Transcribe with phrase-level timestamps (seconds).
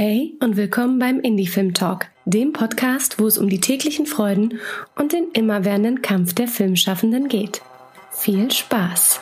[0.00, 4.60] Hey und willkommen beim Indie Film Talk, dem Podcast, wo es um die täglichen Freuden
[4.94, 7.62] und den immerwährenden Kampf der Filmschaffenden geht.
[8.12, 9.20] Viel Spaß!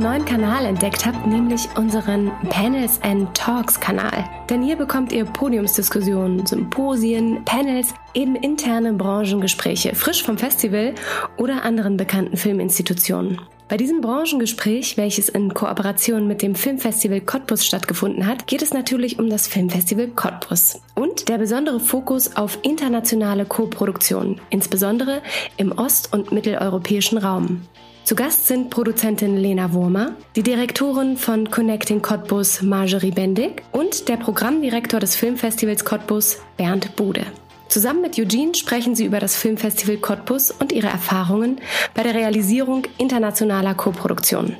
[0.00, 4.24] Unseren neuen Kanal entdeckt habt, nämlich unseren Panels and Talks Kanal.
[4.48, 10.94] Denn hier bekommt ihr Podiumsdiskussionen, Symposien, Panels, eben interne Branchengespräche, frisch vom Festival
[11.36, 13.42] oder anderen bekannten Filminstitutionen.
[13.68, 19.18] Bei diesem Branchengespräch, welches in Kooperation mit dem Filmfestival Cottbus stattgefunden hat, geht es natürlich
[19.18, 25.20] um das Filmfestival Cottbus und der besondere Fokus auf internationale Koproduktionen, insbesondere
[25.58, 27.60] im ost- und mitteleuropäischen Raum.
[28.04, 34.16] Zu Gast sind Produzentin Lena Wurmer, die Direktorin von Connecting Cottbus Marjorie Bendig und der
[34.16, 37.24] Programmdirektor des Filmfestivals Cottbus Bernd Bude.
[37.68, 41.60] Zusammen mit Eugene sprechen sie über das Filmfestival Cottbus und ihre Erfahrungen
[41.94, 44.56] bei der Realisierung internationaler Koproduktionen.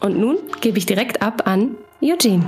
[0.00, 2.44] Und nun gebe ich direkt ab an Eugene.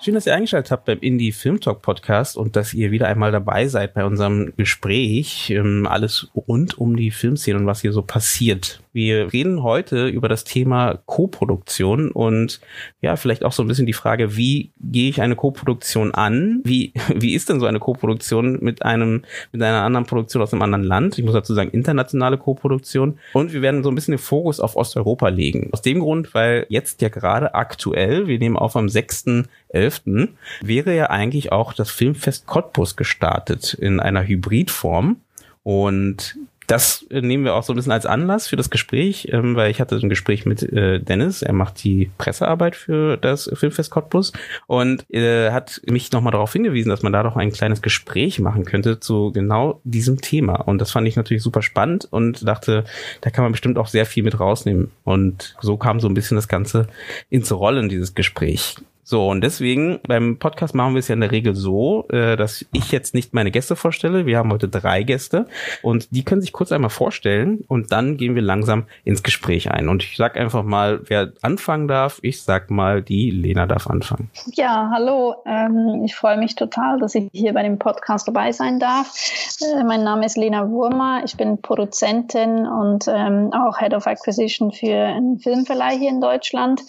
[0.00, 3.32] Schön, dass ihr eingeschaltet habt beim Indie Film Talk Podcast und dass ihr wieder einmal
[3.32, 5.50] dabei seid bei unserem Gespräch.
[5.50, 8.80] Ähm, alles rund um die Filmszene und was hier so passiert.
[8.92, 12.60] Wir reden heute über das Thema Co-Produktion und
[13.00, 16.60] ja, vielleicht auch so ein bisschen die Frage, wie gehe ich eine Co-Produktion an?
[16.64, 20.62] Wie, wie ist denn so eine Co-Produktion mit einem, mit einer anderen Produktion aus einem
[20.62, 21.18] anderen Land?
[21.18, 23.18] Ich muss dazu sagen, internationale Co-Produktion.
[23.32, 25.70] Und wir werden so ein bisschen den Fokus auf Osteuropa legen.
[25.72, 30.28] Aus dem Grund, weil jetzt ja gerade aktuell, wir nehmen auf am 6.11.,
[30.62, 35.16] wäre ja eigentlich auch das Filmfest Cottbus gestartet in einer Hybridform.
[35.62, 39.56] Und das äh, nehmen wir auch so ein bisschen als Anlass für das Gespräch, ähm,
[39.56, 43.90] weil ich hatte ein Gespräch mit äh, Dennis, er macht die Pressearbeit für das Filmfest
[43.90, 44.32] Cottbus
[44.66, 48.66] und äh, hat mich nochmal darauf hingewiesen, dass man da doch ein kleines Gespräch machen
[48.66, 50.56] könnte zu genau diesem Thema.
[50.56, 52.84] Und das fand ich natürlich super spannend und dachte,
[53.22, 54.90] da kann man bestimmt auch sehr viel mit rausnehmen.
[55.04, 56.86] Und so kam so ein bisschen das Ganze
[57.30, 58.76] ins Rollen, dieses Gespräch.
[59.10, 62.66] So, und deswegen, beim Podcast machen wir es ja in der Regel so, äh, dass
[62.72, 64.26] ich jetzt nicht meine Gäste vorstelle.
[64.26, 65.46] Wir haben heute drei Gäste
[65.80, 69.88] und die können sich kurz einmal vorstellen und dann gehen wir langsam ins Gespräch ein.
[69.88, 72.18] Und ich sag einfach mal, wer anfangen darf.
[72.20, 74.30] Ich sag mal, die Lena darf anfangen.
[74.52, 75.36] Ja, hallo.
[75.46, 79.14] Ähm, ich freue mich total, dass ich hier bei dem Podcast dabei sein darf.
[79.62, 81.22] Äh, mein Name ist Lena Wurmer.
[81.24, 86.82] Ich bin Produzentin und ähm, auch Head of Acquisition für einen Filmverleih hier in Deutschland.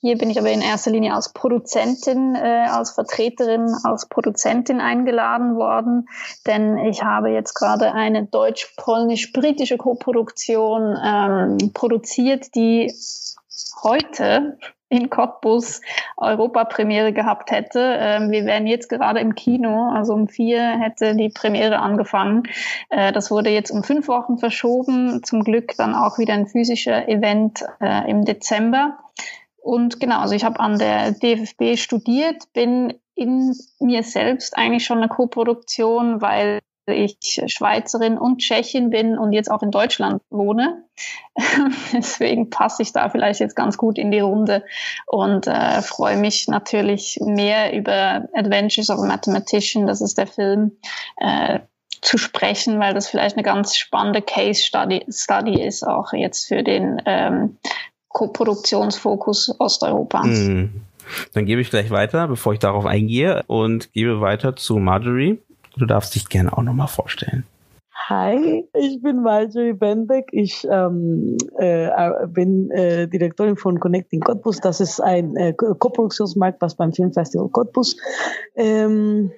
[0.00, 5.56] Hier bin ich aber in erster Linie als Produzentin, äh, als Vertreterin, als Produzentin eingeladen
[5.56, 6.08] worden,
[6.46, 12.92] denn ich habe jetzt gerade eine deutsch-polnisch-britische Koproduktion ähm, produziert, die
[13.82, 14.58] heute
[14.88, 15.80] in Cottbus
[16.16, 17.80] Europapremiere gehabt hätte.
[17.98, 22.44] Ähm, wir wären jetzt gerade im Kino, also um vier hätte die Premiere angefangen.
[22.90, 25.22] Äh, das wurde jetzt um fünf Wochen verschoben.
[25.24, 28.98] Zum Glück dann auch wieder ein physischer Event äh, im Dezember.
[29.66, 34.98] Und genau, also ich habe an der DFB studiert, bin in mir selbst eigentlich schon
[34.98, 40.84] eine Koproduktion, weil ich Schweizerin und Tschechin bin und jetzt auch in Deutschland wohne.
[41.92, 44.62] Deswegen passe ich da vielleicht jetzt ganz gut in die Runde
[45.04, 50.76] und äh, freue mich natürlich mehr über Adventures of a Mathematician, das ist der Film,
[51.16, 51.58] äh,
[52.02, 56.62] zu sprechen, weil das vielleicht eine ganz spannende Case Study, Study ist, auch jetzt für
[56.62, 57.58] den ähm,
[58.16, 60.24] Koproduktionsfokus Osteuropa.
[60.24, 60.70] Mm.
[61.34, 65.38] Dann gebe ich gleich weiter, bevor ich darauf eingehe und gebe weiter zu Marjorie.
[65.76, 67.44] Du darfst dich gerne auch nochmal vorstellen.
[68.08, 70.30] Hi, ich bin Marjorie Bendeck.
[70.32, 71.90] Ich ähm, äh,
[72.28, 74.60] bin äh, Direktorin von Connecting Cottbus.
[74.60, 77.98] Das ist ein äh, Koproduktionsmarkt, was beim Filmfestival Cottbus
[78.54, 79.30] ähm,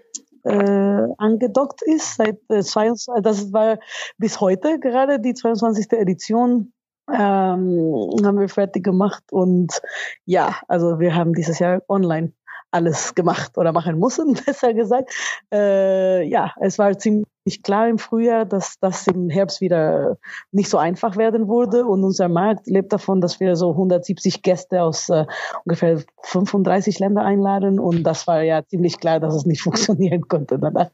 [0.44, 2.14] äh, angedockt ist.
[2.14, 3.80] Seit äh, 22, das war
[4.18, 5.90] bis heute gerade die 22.
[5.94, 6.72] Edition
[7.12, 9.80] ähm, haben wir fertig gemacht und
[10.24, 12.32] ja, also wir haben dieses Jahr online
[12.70, 15.12] alles gemacht oder machen müssen, besser gesagt.
[15.52, 17.26] Äh, ja, es war ziemlich
[17.62, 20.18] klar im Frühjahr, dass das im Herbst wieder
[20.52, 21.86] nicht so einfach werden würde.
[21.86, 25.24] Und unser Markt lebt davon, dass wir so 170 Gäste aus äh,
[25.64, 27.80] ungefähr 35 Ländern einladen.
[27.80, 30.90] Und das war ja ziemlich klar, dass es nicht funktionieren konnte danach.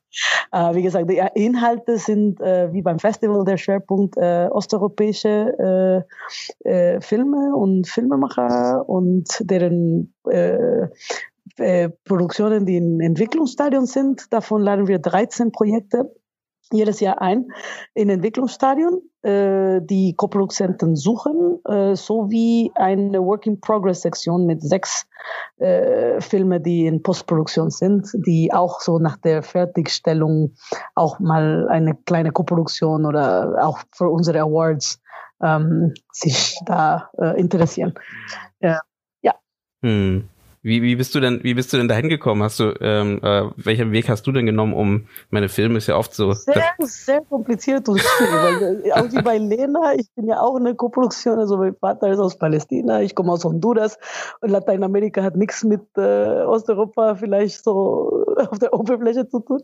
[0.52, 6.04] Äh, wie gesagt, die Inhalte sind äh, wie beim Festival der Schwerpunkt äh, osteuropäische
[6.64, 10.14] äh, Filme und Filmemacher und deren
[11.58, 14.32] äh, Produktionen, die in Entwicklungsstadion sind.
[14.32, 16.10] Davon laden wir 13 Projekte
[16.72, 17.48] jedes Jahr ein
[17.94, 25.06] in Entwicklungsstadion, äh, die Koproduzenten suchen, äh, sowie eine Work-in-Progress-Sektion mit sechs
[25.58, 30.54] äh, Filme, die in Postproduktion sind, die auch so nach der Fertigstellung
[30.94, 35.00] auch mal eine kleine Koproduktion oder auch für unsere Awards
[35.42, 37.94] ähm, sich da äh, interessieren.
[38.60, 38.76] Äh,
[39.22, 39.34] ja.
[39.82, 40.28] Hm.
[40.64, 42.42] Wie, wie bist du denn, wie bist du denn dahin gekommen?
[42.42, 45.96] Hast du, ähm, äh, welchen Weg hast du denn genommen, um, meine Filme ist ja
[45.96, 46.32] oft so.
[46.32, 50.74] Sehr, sehr kompliziert und weil, äh, auch wie bei Lena, ich bin ja auch eine
[50.74, 53.98] Koproduktion, also mein Vater ist aus Palästina, ich komme aus Honduras
[54.40, 59.60] und Lateinamerika hat nichts mit äh, Osteuropa vielleicht so auf der Oberfläche zu tun.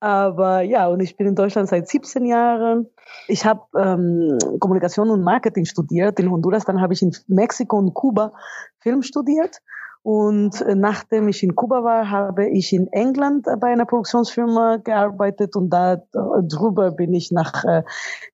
[0.00, 2.86] Aber ja, und ich bin in Deutschland seit 17 Jahren.
[3.26, 7.92] Ich habe ähm, Kommunikation und Marketing studiert in Honduras, dann habe ich in Mexiko und
[7.92, 8.32] Kuba
[8.78, 9.60] Film studiert.
[10.08, 15.54] Und äh, nachdem ich in Kuba war, habe ich in England bei einer Produktionsfirma gearbeitet
[15.54, 15.98] und da äh,
[16.44, 17.82] drüber bin ich nach äh,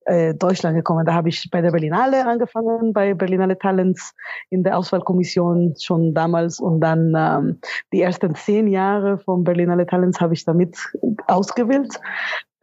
[0.04, 1.04] äh, Deutschland gekommen.
[1.04, 4.14] Da habe ich bei der Berlinale angefangen, bei Berlinale Talents
[4.50, 7.58] in der Auswahlkommission schon damals und dann ähm,
[7.92, 10.78] die ersten zehn Jahre von Berlinale Talents habe ich damit
[11.26, 11.98] ausgewählt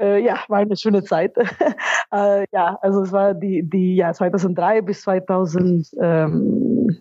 [0.01, 1.35] äh, ja, war eine schöne Zeit.
[2.51, 5.03] ja, also es war die, die ja, 2003 bis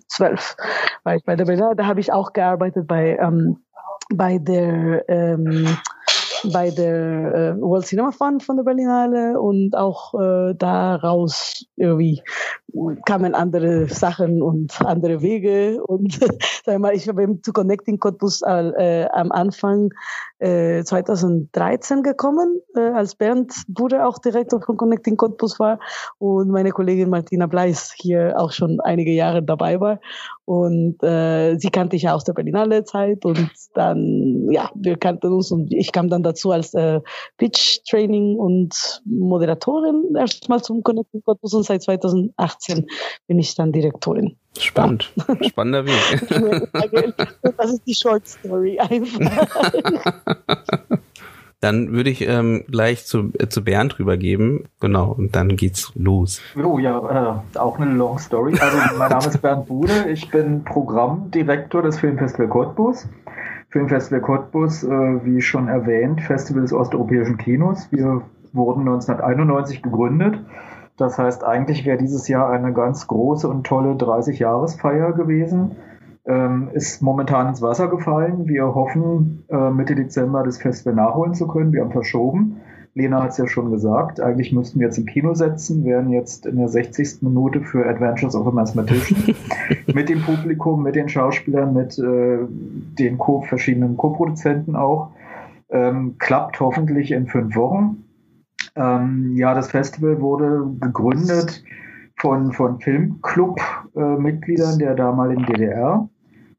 [0.09, 0.57] 2012
[1.05, 1.75] war ich bei der Berliner.
[1.75, 3.59] Da habe ich auch gearbeitet bei, ähm,
[4.13, 5.77] bei der ähm,
[6.53, 12.23] bei der äh, World Cinema Fund von der Berlinale und auch äh, daraus irgendwie
[13.05, 16.19] kamen andere Sachen und andere Wege und
[16.65, 19.91] sag mal, ich bin zu Connecting Cottbus äh, am Anfang
[20.39, 25.81] äh, 2013 gekommen, äh, als Bernd Bruder auch Direktor von Connecting Cottbus war
[26.19, 30.01] und meine Kollegin Martina Bleis hier auch schon einige Jahre dabei war
[30.51, 35.33] und äh, sie kannte ich ja aus der Berlinale Zeit und dann ja wir kannten
[35.33, 37.01] uns und ich kam dann dazu als äh,
[37.37, 42.89] Pitch Training und Moderatorin erstmal zum Connecting und seit 2018
[43.29, 44.37] bin ich dann Direktorin.
[44.59, 45.13] Spannend.
[45.29, 45.51] Ja.
[45.51, 47.15] Spannender Weg.
[47.57, 49.71] das ist die Short Story einfach.
[51.61, 54.65] Dann würde ich ähm, gleich zu, äh, zu Bernd rübergeben.
[54.81, 56.41] Genau, und dann geht's los.
[56.63, 58.55] Oh ja, äh, auch eine Long Story.
[58.59, 63.09] Also mein Name ist Bernd Bude, ich bin Programmdirektor des Filmfestival Cottbus.
[63.69, 67.89] Filmfestival Cottbus, äh, wie schon erwähnt, Festival des osteuropäischen Kinos.
[67.91, 68.23] Wir
[68.53, 70.41] wurden 1991 gegründet
[71.01, 75.77] das heißt, eigentlich wäre dieses Jahr eine ganz große und tolle 30-Jahresfeier gewesen.
[76.31, 78.47] Ähm, ist momentan ins Wasser gefallen.
[78.47, 81.73] Wir hoffen, äh, Mitte Dezember das Festival nachholen zu können.
[81.73, 82.61] Wir haben verschoben.
[82.95, 84.21] Lena hat es ja schon gesagt.
[84.21, 87.23] Eigentlich müssten wir jetzt im Kino setzen, wären jetzt in der 60.
[87.23, 89.35] Minute für Adventures of a Mathematician
[89.93, 95.11] mit dem Publikum, mit den Schauspielern, mit äh, den Co verschiedenen Co-Produzenten auch.
[95.69, 98.05] Ähm, klappt hoffentlich in fünf Wochen.
[98.77, 101.65] Ähm, ja, das Festival wurde gegründet
[102.21, 106.09] von, von Filmclub-Mitgliedern der damaligen DDR.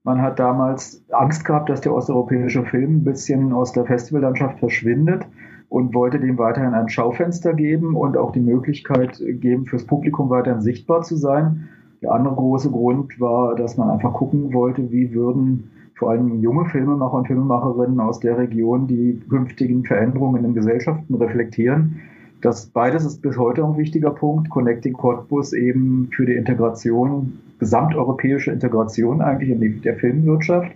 [0.04, 5.28] Man hat damals Angst gehabt, dass der osteuropäische Film ein bisschen aus der Festivallandschaft verschwindet
[5.70, 10.62] und wollte dem weiterhin ein Schaufenster geben und auch die Möglichkeit geben, fürs Publikum weiterhin
[10.62, 11.70] sichtbar zu sein.
[12.02, 16.66] Der andere große Grund war, dass man einfach gucken wollte, wie würden vor allem junge
[16.66, 22.02] Filmemacher und Filmemacherinnen aus der Region die künftigen Veränderungen in den Gesellschaften reflektieren.
[22.42, 24.50] Das beides ist bis heute ein wichtiger Punkt.
[24.50, 30.72] Connecting Cottbus eben für die Integration, gesamteuropäische Integration eigentlich in der Filmwirtschaft.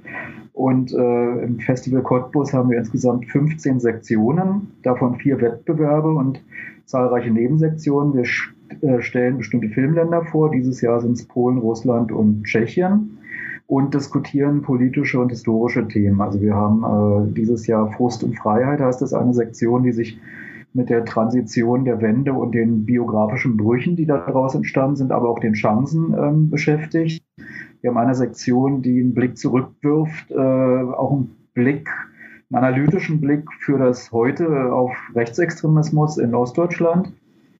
[0.54, 6.42] Und äh, im Festival Cottbus haben wir insgesamt 15 Sektionen, davon vier Wettbewerbe und
[6.86, 8.14] zahlreiche Nebensektionen.
[8.14, 8.26] Wir
[8.82, 10.52] äh, stellen bestimmte Filmländer vor.
[10.52, 13.18] Dieses Jahr sind es Polen, Russland und Tschechien
[13.68, 16.22] und diskutieren politische und historische Themen.
[16.22, 20.20] Also wir haben äh, dieses Jahr Frust und Freiheit, heißt das eine Sektion, die sich
[20.76, 25.40] mit der Transition der Wende und den biografischen Brüchen, die daraus entstanden sind, aber auch
[25.40, 27.24] den Chancen ähm, beschäftigt.
[27.82, 31.90] Wir haben eine Sektion, die einen Blick zurückwirft, äh, auch einen Blick,
[32.52, 37.14] einen analytischen Blick für das Heute auf Rechtsextremismus in Ostdeutschland.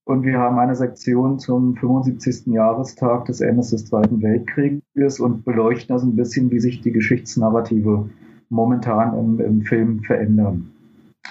[0.04, 2.48] Und wir haben eine Sektion zum 75.
[2.48, 8.10] Jahrestag des Endes des Zweiten Weltkrieges und beleuchten also ein bisschen, wie sich die Geschichtsnarrative
[8.50, 10.72] momentan im, im Film verändern.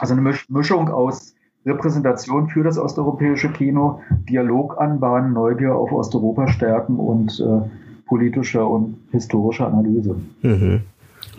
[0.00, 1.34] Also eine Mischung aus
[1.66, 7.68] Repräsentation für das osteuropäische Kino, Dialog anbahnen, Neugier auf Osteuropa stärken und äh,
[8.06, 10.16] politischer und historischer Analyse.
[10.42, 10.83] Mhm.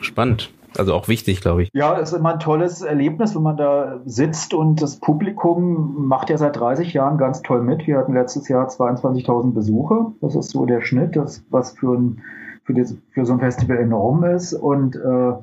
[0.01, 0.51] Spannend.
[0.77, 1.69] Also auch wichtig, glaube ich.
[1.73, 6.29] Ja, es ist immer ein tolles Erlebnis, wenn man da sitzt und das Publikum macht
[6.29, 7.87] ja seit 30 Jahren ganz toll mit.
[7.87, 10.07] Wir hatten letztes Jahr 22.000 Besuche.
[10.19, 12.21] Das ist so der Schnitt, das, was für, ein,
[12.63, 14.53] für, das, für so ein Festival enorm ist.
[14.53, 15.33] Und äh,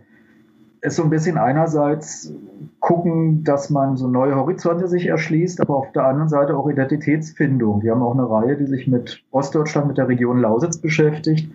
[0.82, 2.34] ist so ein bisschen einerseits
[2.80, 7.82] gucken, dass man so neue Horizonte sich erschließt, aber auf der anderen Seite auch Identitätsfindung.
[7.82, 11.52] Wir haben auch eine Reihe, die sich mit Ostdeutschland, mit der Region Lausitz beschäftigt.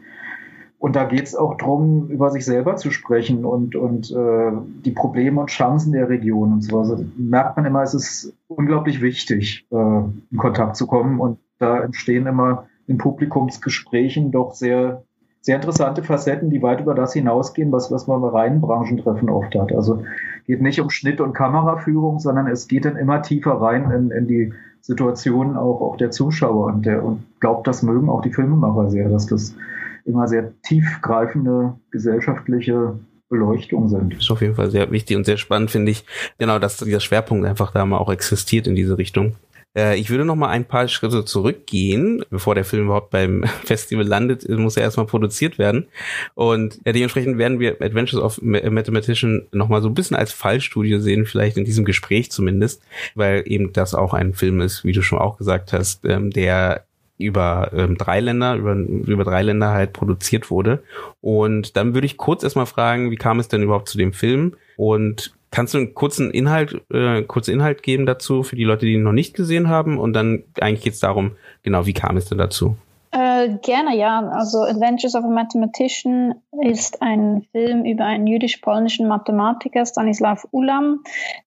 [0.80, 4.52] Und da geht es auch darum, über sich selber zu sprechen und, und äh,
[4.86, 6.80] die Probleme und Chancen der Region und so.
[6.80, 11.20] Also merkt man immer, es ist unglaublich wichtig, äh, in Kontakt zu kommen.
[11.20, 15.04] Und da entstehen immer in Publikumsgesprächen doch sehr,
[15.48, 19.56] sehr interessante Facetten, die weit über das hinausgehen, was, was man bei reinen Branchentreffen oft
[19.56, 19.72] hat.
[19.72, 20.04] Also
[20.46, 24.28] geht nicht um Schnitt- und Kameraführung, sondern es geht dann immer tiefer rein in, in
[24.28, 26.66] die Situation auch, auch der Zuschauer.
[26.66, 29.56] Und, der, und glaubt, das mögen auch die Filmemacher sehr, dass das
[30.04, 33.00] immer sehr tiefgreifende gesellschaftliche
[33.30, 34.16] Beleuchtung sind.
[34.16, 36.04] Das ist auf jeden Fall sehr wichtig und sehr spannend, finde ich.
[36.40, 39.38] Genau, dass dieser Schwerpunkt einfach da mal auch existiert in diese Richtung.
[39.76, 44.06] Äh, ich würde noch mal ein paar Schritte zurückgehen, bevor der Film überhaupt beim Festival
[44.06, 45.88] landet, muss er erstmal produziert werden.
[46.36, 51.00] Und äh, dementsprechend werden wir Adventures of Mathematician noch mal so ein bisschen als Fallstudie
[51.00, 52.82] sehen, vielleicht in diesem Gespräch zumindest,
[53.16, 56.86] weil eben das auch ein Film ist, wie du schon auch gesagt hast, ähm, der
[57.18, 60.84] über ähm, drei Länder, über, über drei Länder halt produziert wurde.
[61.22, 64.56] Und dann würde ich kurz erstmal fragen, wie kam es denn überhaupt zu dem Film?
[64.76, 68.94] Und kannst du einen kurzen Inhalt, äh, kurzen Inhalt geben dazu für die Leute, die
[68.94, 69.98] ihn noch nicht gesehen haben?
[69.98, 71.32] Und dann eigentlich geht es darum,
[71.64, 72.78] genau, wie kam es denn dazu?
[73.18, 74.20] Äh, gerne, ja.
[74.30, 81.04] Also Adventures of a Mathematician ist ein Film über einen jüdisch-polnischen Mathematiker, Stanislav Ulam,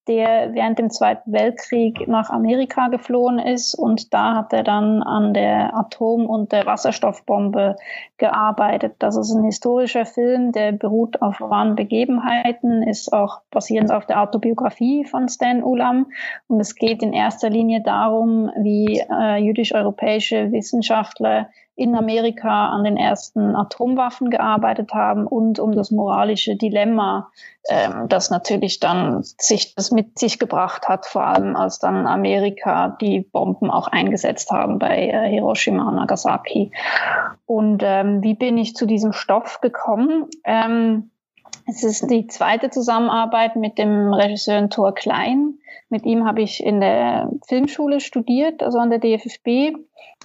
[0.08, 5.32] der während dem Zweiten Weltkrieg nach Amerika geflohen ist und da hat er dann an
[5.32, 7.76] der Atom- und der Wasserstoffbombe
[8.18, 8.96] gearbeitet.
[8.98, 14.20] Das ist ein historischer Film, der beruht auf wahren Begebenheiten, ist auch basierend auf der
[14.20, 16.06] Autobiografie von Stan Ulam
[16.48, 21.48] und es geht in erster Linie darum, wie äh, jüdisch-europäische Wissenschaftler
[21.80, 27.30] in Amerika an den ersten Atomwaffen gearbeitet haben und um das moralische Dilemma,
[27.70, 32.96] ähm, das natürlich dann sich das mit sich gebracht hat, vor allem als dann Amerika
[33.00, 36.70] die Bomben auch eingesetzt haben bei äh, Hiroshima und Nagasaki.
[37.46, 40.26] Und ähm, wie bin ich zu diesem Stoff gekommen?
[40.44, 41.10] Ähm,
[41.66, 45.54] es ist die zweite Zusammenarbeit mit dem Regisseur Thor Klein.
[45.88, 49.76] Mit ihm habe ich in der Filmschule studiert, also an der DFFB.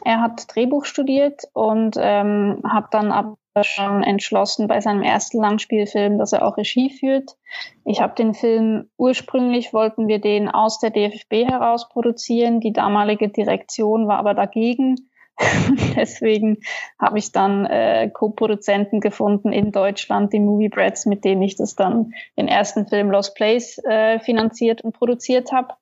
[0.03, 6.17] Er hat Drehbuch studiert und ähm, hat dann aber schon entschlossen bei seinem ersten Langspielfilm,
[6.17, 7.37] dass er auch Regie führt.
[7.85, 12.59] Ich habe den Film ursprünglich wollten wir den aus der DFB heraus produzieren.
[12.59, 15.09] Die damalige Direktion war aber dagegen.
[15.95, 16.57] Deswegen
[16.99, 21.75] habe ich dann äh, Co-Produzenten gefunden in Deutschland, die Movie Brats, mit denen ich das
[21.75, 25.75] dann den ersten Film Lost Place äh, finanziert und produziert habe.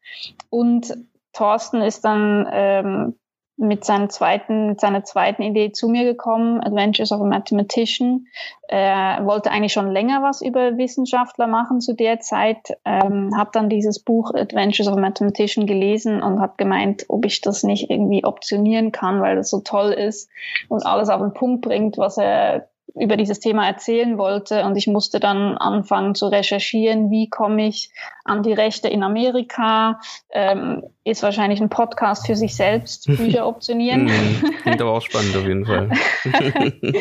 [0.50, 0.96] Und
[1.34, 3.16] Thorsten ist dann ähm,
[3.64, 8.28] mit, seinem zweiten, mit seiner zweiten Idee zu mir gekommen, Adventures of a Mathematician.
[8.68, 13.70] Er wollte eigentlich schon länger was über Wissenschaftler machen zu der Zeit, ähm, habe dann
[13.70, 18.26] dieses Buch Adventures of a Mathematician gelesen und habe gemeint, ob ich das nicht irgendwie
[18.26, 20.30] optionieren kann, weil das so toll ist
[20.70, 24.86] und alles auf den Punkt bringt, was er über dieses Thema erzählen wollte und ich
[24.86, 27.92] musste dann anfangen zu recherchieren, wie komme ich
[28.24, 30.00] an die Rechte in Amerika,
[30.32, 34.06] ähm, ist wahrscheinlich ein Podcast für sich selbst, Bücher optionieren.
[34.06, 34.54] Mhm.
[34.62, 35.90] Klingt aber auch spannend auf jeden Fall.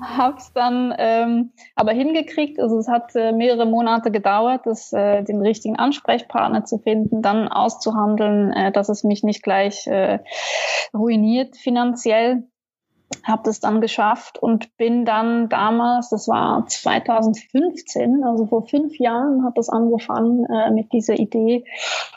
[0.00, 5.40] Hab's dann ähm, aber hingekriegt, also es hat äh, mehrere Monate gedauert, das, äh, den
[5.40, 10.18] richtigen Ansprechpartner zu finden, dann auszuhandeln, äh, dass es mich nicht gleich äh,
[10.92, 12.42] ruiniert finanziell
[13.24, 19.44] habe das dann geschafft und bin dann damals, das war 2015, also vor fünf Jahren
[19.44, 21.64] hat das angefangen äh, mit dieser Idee,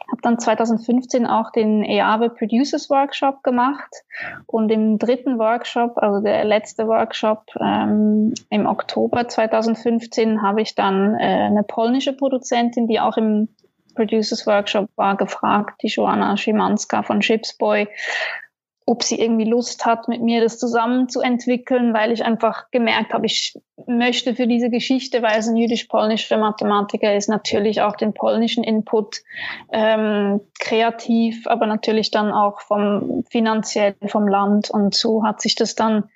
[0.10, 3.90] habe dann 2015 auch den EAVE Producers Workshop gemacht
[4.48, 11.16] und im dritten Workshop, also der letzte Workshop ähm, im Oktober 2015, habe ich dann
[11.16, 13.50] äh, eine polnische Produzentin, die auch im
[13.96, 17.88] Producers Workshop war, gefragt, die Joanna Schimanska von Chipsboy,
[18.92, 23.14] ob sie irgendwie Lust hat, mit mir das zusammen zu entwickeln, weil ich einfach gemerkt
[23.14, 23.58] habe, ich
[23.88, 29.22] möchte für diese Geschichte, weil es ein jüdisch-polnischer Mathematiker ist, natürlich auch den polnischen Input
[29.72, 34.70] ähm, kreativ, aber natürlich dann auch vom finanziell vom Land.
[34.70, 36.10] Und so hat sich das dann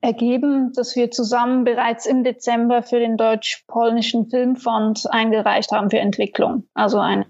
[0.00, 6.64] ergeben, dass wir zusammen bereits im Dezember für den deutsch-polnischen Filmfonds eingereicht haben für Entwicklung.
[6.74, 7.26] Also eine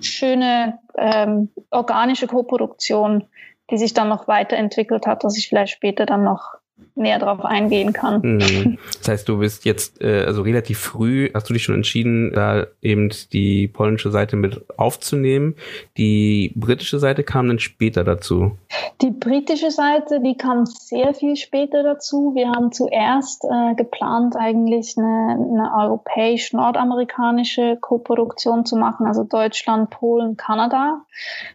[0.00, 3.28] schöne ähm, organische Koproduktion
[3.70, 6.56] die sich dann noch weiterentwickelt hat, dass ich vielleicht später dann noch
[6.94, 8.20] näher darauf eingehen kann.
[8.22, 8.78] Mhm.
[8.98, 12.66] Das heißt, du bist jetzt äh, also relativ früh, hast du dich schon entschieden, da
[12.82, 15.54] eben die polnische Seite mit aufzunehmen.
[15.96, 18.58] Die britische Seite kam dann später dazu.
[19.00, 22.34] Die britische Seite, die kam sehr viel später dazu.
[22.34, 30.36] Wir haben zuerst äh, geplant, eigentlich eine, eine europäisch-nordamerikanische Koproduktion zu machen, also Deutschland, Polen,
[30.36, 31.02] Kanada,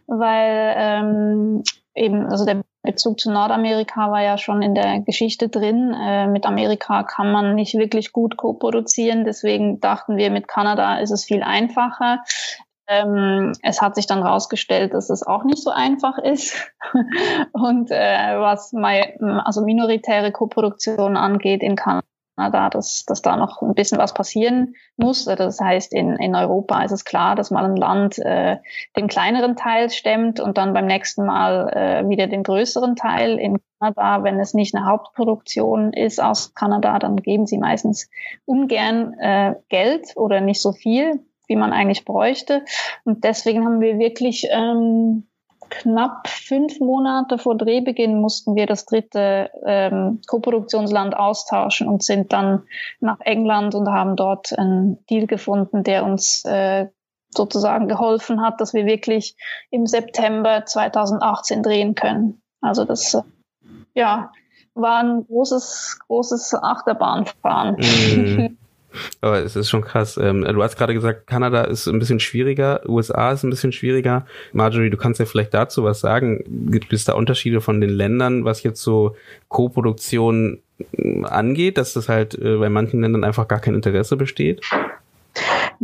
[0.06, 1.62] weil ähm,
[1.94, 5.94] eben, also der Bezug zu Nordamerika war ja schon in der Geschichte drin.
[5.94, 9.24] Äh, mit Amerika kann man nicht wirklich gut co-produzieren.
[9.24, 12.18] Deswegen dachten wir, mit Kanada ist es viel einfacher.
[12.88, 16.72] Ähm, es hat sich dann herausgestellt, dass es auch nicht so einfach ist.
[17.52, 23.62] Und äh, was my, also minoritäre Koproduktion angeht in Kanada, da, dass, dass da noch
[23.62, 25.24] ein bisschen was passieren muss.
[25.24, 28.58] Das heißt, in, in Europa ist es klar, dass mal ein Land äh,
[28.96, 33.38] den kleineren Teil stemmt und dann beim nächsten Mal äh, wieder den größeren Teil.
[33.38, 38.08] In Kanada, wenn es nicht eine Hauptproduktion ist aus Kanada, dann geben sie meistens
[38.44, 42.64] ungern äh, Geld oder nicht so viel, wie man eigentlich bräuchte.
[43.04, 45.28] Und deswegen haben wir wirklich ähm,
[45.72, 52.62] knapp fünf Monate vor Drehbeginn mussten wir das dritte ähm, Koproduktionsland austauschen und sind dann
[53.00, 56.88] nach England und haben dort einen Deal gefunden, der uns äh,
[57.30, 59.36] sozusagen geholfen hat, dass wir wirklich
[59.70, 62.42] im September 2018 drehen können.
[62.60, 63.22] Also das äh,
[63.94, 64.30] ja
[64.74, 67.76] war ein großes großes Achterbahnfahren.
[67.76, 68.58] Mm.
[69.20, 70.18] Aber es ist schon krass.
[70.20, 74.26] Ähm, du hast gerade gesagt, Kanada ist ein bisschen schwieriger, USA ist ein bisschen schwieriger.
[74.52, 76.70] Marjorie, du kannst ja vielleicht dazu was sagen.
[76.70, 79.16] Gibt es da Unterschiede von den Ländern, was jetzt so
[79.48, 80.60] Co-Produktion
[81.22, 84.60] angeht, dass das halt äh, bei manchen Ländern einfach gar kein Interesse besteht?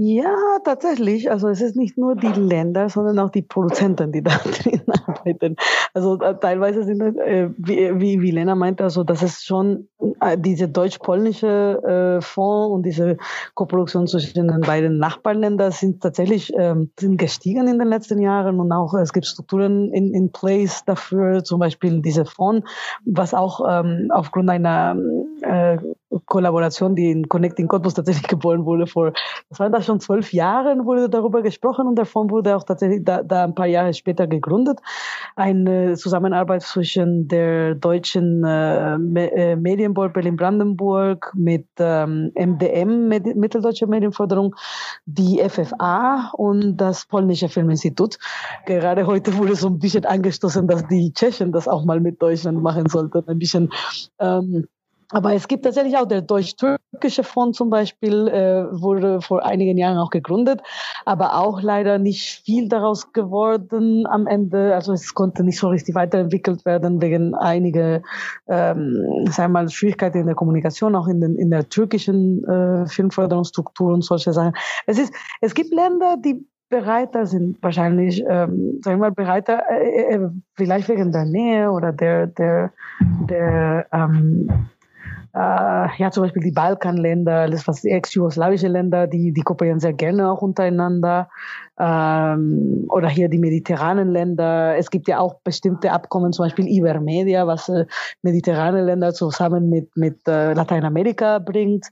[0.01, 1.29] Ja, tatsächlich.
[1.29, 5.57] Also es ist nicht nur die Länder, sondern auch die Produzenten, die da drin arbeiten.
[5.93, 9.89] Also äh, teilweise sind das, äh, wie, wie, wie Lena meinte, also das ist schon
[10.21, 13.17] äh, diese deutsch-polnische äh, Fonds und diese
[13.55, 18.71] Kooperation zwischen den beiden Nachbarländern sind tatsächlich ähm, sind gestiegen in den letzten Jahren und
[18.71, 22.71] auch es gibt Strukturen in, in place dafür, zum Beispiel diese Fonds,
[23.05, 24.97] was auch ähm, aufgrund einer
[25.43, 25.79] äh,
[26.27, 29.13] Kollaboration, die in Connecting Cottbus tatsächlich geboren wurde vor,
[29.49, 33.05] das waren da schon zwölf Jahren, wurde darüber gesprochen und der Fonds wurde auch tatsächlich
[33.05, 34.81] da, da ein paar Jahre später gegründet.
[35.37, 44.55] Eine Zusammenarbeit zwischen der deutschen äh, äh Medienboard Berlin-Brandenburg mit ähm, MDM, Med Mitteldeutsche Medienförderung,
[45.07, 48.19] die FFA und das polnische Filminstitut.
[48.67, 52.63] Gerade heute wurde so ein bisschen angestoßen, dass die Tschechen das auch mal mit Deutschland
[52.63, 53.29] machen sollten.
[53.29, 53.71] Ein bisschen
[54.19, 54.67] ähm,
[55.11, 59.97] aber es gibt tatsächlich auch der deutsch-türkische Fonds zum Beispiel, äh, wurde vor einigen Jahren
[59.97, 60.61] auch gegründet,
[61.07, 64.75] aber auch leider nicht viel daraus geworden am Ende.
[64.75, 68.03] Also es konnte nicht so richtig weiterentwickelt werden wegen einiger,
[68.49, 73.95] ähm, sagen mal, Schwierigkeiten in der Kommunikation, auch in, den, in der türkischen äh, Filmförderungsstruktur
[73.95, 74.53] und solche Sachen.
[74.87, 80.15] Es ist, es gibt Länder, die bereiter sind wahrscheinlich, ähm, sagen wir mal, bereiter, äh,
[80.15, 84.78] äh, vielleicht wegen der Nähe oder der, der, der ähm, äh,
[85.39, 90.43] ja, zum Beispiel die Balkanländer, alles was ex-jugoslawische Länder, die, die kooperieren sehr gerne auch
[90.43, 91.29] untereinander.
[91.79, 94.77] Ähm, oder hier die mediterranen Länder.
[94.77, 97.87] Es gibt ja auch bestimmte Abkommen, zum Beispiel Ibermedia, was äh,
[98.23, 101.87] mediterrane Länder zusammen mit, mit äh, Lateinamerika bringt.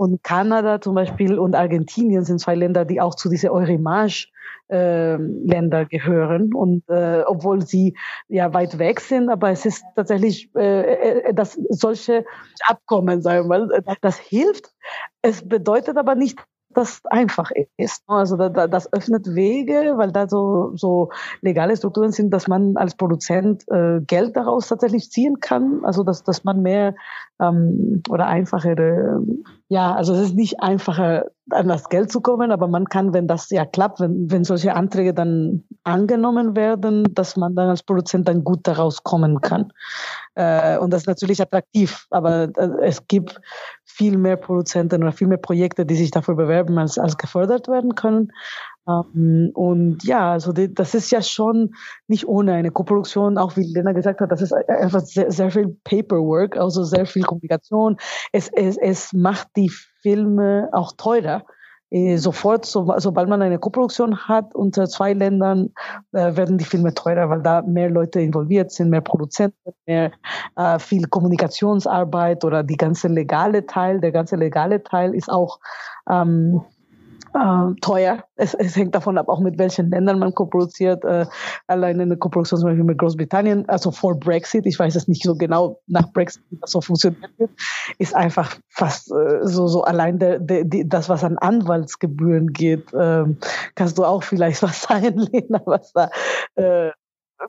[0.00, 4.28] Und Kanada zum Beispiel und Argentinien sind zwei Länder, die auch zu dieser Eurimage
[4.70, 7.94] äh, Länder gehören und äh, obwohl sie
[8.26, 12.24] ja weit weg sind, aber es ist tatsächlich, äh, äh dass solche
[12.66, 14.72] Abkommen, sagen wir mal, das hilft.
[15.20, 16.38] Es bedeutet aber nicht,
[16.74, 18.02] das einfach ist.
[18.06, 23.64] Also das öffnet Wege, weil da so, so legale Strukturen sind, dass man als Produzent
[23.68, 25.84] äh, Geld daraus tatsächlich ziehen kann.
[25.84, 26.94] Also dass, dass man mehr
[27.40, 29.22] ähm, oder einfachere,
[29.68, 33.26] ja, also es ist nicht einfacher, an das Geld zu kommen, aber man kann, wenn
[33.26, 38.28] das ja klappt, wenn, wenn solche Anträge dann angenommen werden, dass man dann als Produzent
[38.28, 39.72] dann gut daraus kommen kann.
[40.34, 43.40] Äh, und das ist natürlich attraktiv, aber äh, es gibt
[43.90, 47.94] viel mehr Produzenten oder viel mehr Projekte, die sich dafür bewerben, als, als gefördert werden
[47.94, 48.32] können.
[48.88, 51.74] Ähm, und ja, also die, das ist ja schon
[52.06, 55.76] nicht ohne eine Koproduktion, auch wie Lena gesagt hat, das ist einfach sehr, sehr viel
[55.84, 57.96] Paperwork, also sehr viel Kommunikation.
[58.32, 59.70] Es, es, es macht die
[60.02, 61.44] Filme auch teurer.
[61.90, 65.70] Äh, sofort, so, sobald man eine Koproduktion hat unter zwei Ländern,
[66.12, 70.12] äh, werden die Filme teurer, weil da mehr Leute involviert sind, mehr Produzenten, mehr
[70.56, 75.58] äh, viel Kommunikationsarbeit oder die ganze legale Teil, der ganze legale Teil ist auch
[76.08, 76.62] ähm,
[77.34, 78.24] äh, teuer.
[78.36, 81.04] Es, es, hängt davon ab, auch mit welchen Ländern man koproduziert.
[81.04, 81.26] Äh,
[81.66, 85.34] alleine eine Koproduktion zum Beispiel mit Großbritannien, also vor Brexit, ich weiß es nicht so
[85.34, 87.50] genau nach Brexit, wie das so funktioniert wird,
[87.98, 92.88] ist einfach fast äh, so, so allein der, der, die, das, was an Anwaltsgebühren geht.
[92.98, 93.38] Ähm,
[93.74, 96.10] kannst du auch vielleicht was sagen, Lena, was da
[96.56, 96.90] äh,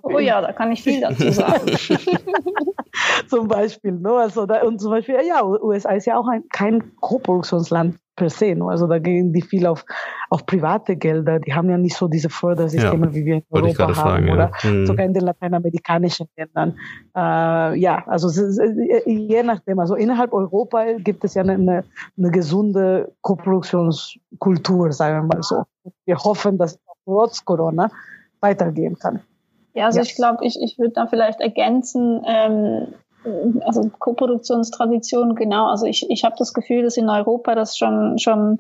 [0.03, 1.65] Oh ja, da kann ich viel dazu sagen.
[3.27, 4.13] zum Beispiel, ne?
[4.13, 8.55] Also da, und zum Beispiel, ja, USA ist ja auch ein, kein Koproduktionsland per se.
[8.55, 8.65] Ne?
[8.65, 9.85] Also da gehen die viel auf,
[10.29, 11.39] auf private Gelder.
[11.39, 14.51] Die haben ja nicht so diese Fördersysteme, ja, wie wir in Europa haben fragen, oder
[14.61, 14.69] ja.
[14.69, 14.85] mhm.
[14.85, 16.77] sogar in den lateinamerikanischen Ländern.
[17.15, 18.29] Äh, ja, also
[19.05, 19.79] je nachdem.
[19.79, 21.83] Also innerhalb Europa gibt es ja eine, eine,
[22.17, 25.63] eine gesunde Koproduktionskultur, sagen wir mal so.
[26.05, 27.89] Wir hoffen, dass trotz Corona
[28.39, 29.21] weitergehen kann.
[29.73, 30.03] Ja, also ja.
[30.03, 32.87] ich glaube, ich, ich würde da vielleicht ergänzen, ähm,
[33.61, 35.67] also Koproduktionstradition, genau.
[35.67, 38.59] Also ich, ich habe das Gefühl, dass in Europa das schon, schon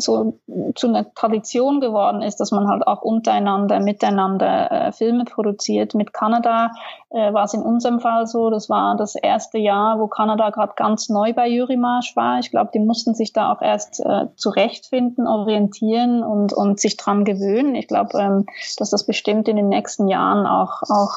[0.00, 0.38] so
[0.74, 5.94] zu einer Tradition geworden ist, dass man halt auch untereinander, miteinander äh, Filme produziert.
[5.94, 6.72] Mit Kanada
[7.10, 10.72] äh, war es in unserem Fall so, das war das erste Jahr, wo Kanada gerade
[10.76, 12.38] ganz neu bei Jurimarsch war.
[12.38, 17.24] Ich glaube, die mussten sich da auch erst äh, zurechtfinden, orientieren und, und sich dran
[17.24, 17.74] gewöhnen.
[17.74, 18.46] Ich glaube, ähm,
[18.78, 21.14] dass das bestimmt in den nächsten Jahren auch, auch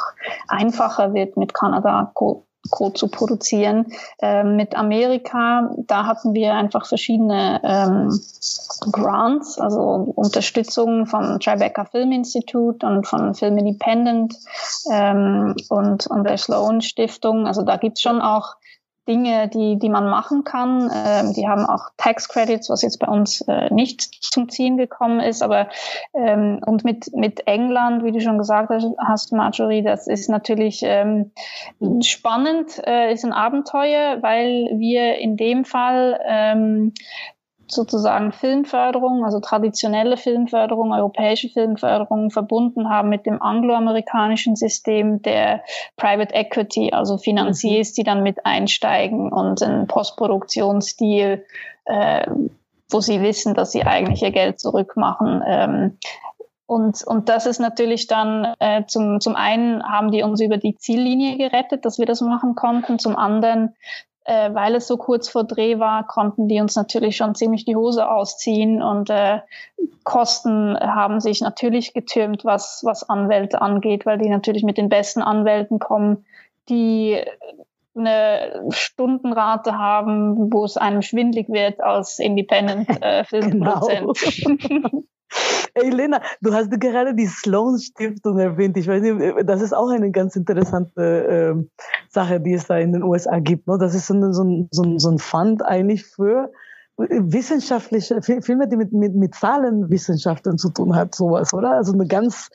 [0.47, 2.43] einfacher wird, mit Kanada Code
[2.93, 3.88] zu produzieren.
[4.21, 8.19] Ähm, mit Amerika, da hatten wir einfach verschiedene ähm,
[8.91, 14.36] Grants, also Unterstützung vom Tribeca Film Institute und von Film Independent
[14.91, 17.47] ähm, und, und der Sloan Stiftung.
[17.47, 18.56] Also da gibt's schon auch
[19.08, 20.89] Dinge, die, die man machen kann.
[20.94, 25.20] Ähm, die haben auch Tax Credits, was jetzt bei uns äh, nicht zum Ziehen gekommen
[25.20, 25.44] ist.
[25.44, 25.68] Aber
[26.13, 31.32] ähm, und mit, mit England, wie du schon gesagt hast, Marjorie, das ist natürlich ähm,
[32.02, 36.94] spannend, äh, ist ein Abenteuer, weil wir in dem Fall ähm,
[37.73, 45.63] sozusagen Filmförderung, also traditionelle Filmförderung, europäische Filmförderung verbunden haben mit dem angloamerikanischen System der
[45.97, 47.93] Private Equity, also Finanziers, mhm.
[47.95, 51.45] die dann mit einsteigen und einen Postproduktionsstil,
[51.86, 52.27] äh,
[52.89, 55.41] wo sie wissen, dass sie eigentlich ihr Geld zurückmachen.
[55.45, 55.97] Ähm,
[56.65, 60.75] und, und das ist natürlich dann, äh, zum, zum einen haben die uns über die
[60.75, 62.99] Ziellinie gerettet, dass wir das machen konnten.
[62.99, 63.75] Zum anderen
[64.25, 67.75] äh, weil es so kurz vor Dreh war, konnten die uns natürlich schon ziemlich die
[67.75, 69.39] Hose ausziehen und äh,
[70.03, 75.21] Kosten haben sich natürlich getürmt, was, was Anwälte angeht, weil die natürlich mit den besten
[75.21, 76.25] Anwälten kommen,
[76.69, 77.21] die
[77.95, 83.23] eine Stundenrate haben, wo es einem schwindlig wird als Independent äh.
[83.31, 83.88] Genau.
[85.76, 88.78] Ey, Lena, du hast gerade die Sloan Stiftung erwähnt.
[88.78, 92.93] Ich weiß nicht, das ist auch eine ganz interessante äh, Sache, die es da in
[92.93, 93.67] den USA gibt.
[93.67, 93.78] Ne?
[93.80, 96.52] Das ist so, ein, so, ein, so ein Fund eigentlich für
[96.98, 101.72] wissenschaftliche Filme, die mit, mit, mit Zahlenwissenschaften zu tun hat, sowas, oder?
[101.72, 102.50] Also eine ganz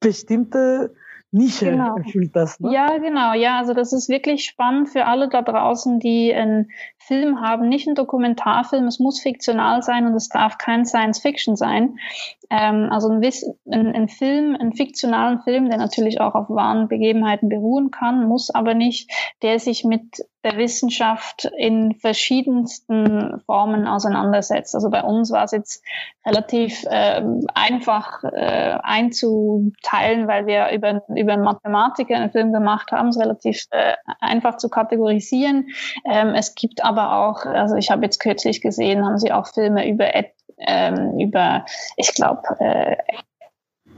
[0.00, 0.92] bestimmte
[1.32, 1.96] Nische genau.
[1.96, 2.58] erfüllt das.
[2.58, 2.72] Ne?
[2.72, 3.34] Ja, genau.
[3.34, 7.68] Ja, also das ist wirklich spannend für alle da draußen, die einen Film haben.
[7.68, 11.98] Nicht ein Dokumentarfilm, es muss fiktional sein und es darf kein Science Fiction sein.
[12.50, 13.22] Ähm, also ein,
[13.70, 18.50] ein, ein Film, einen fiktionalen Film, der natürlich auch auf wahren Begebenheiten beruhen kann, muss
[18.50, 19.10] aber nicht,
[19.42, 24.74] der sich mit der Wissenschaft in verschiedensten Formen auseinandersetzt.
[24.74, 25.84] Also bei uns war es jetzt
[26.26, 27.22] relativ äh,
[27.54, 33.64] einfach äh, einzuteilen, weil wir über, über einen Mathematiker einen Film gemacht haben, es relativ
[33.70, 35.68] äh, einfach zu kategorisieren.
[36.10, 39.88] Ähm, es gibt aber auch, also ich habe jetzt kürzlich gesehen, haben sie auch Filme
[39.88, 40.14] über
[40.60, 41.64] ähm, über,
[41.96, 42.96] ich glaube, äh,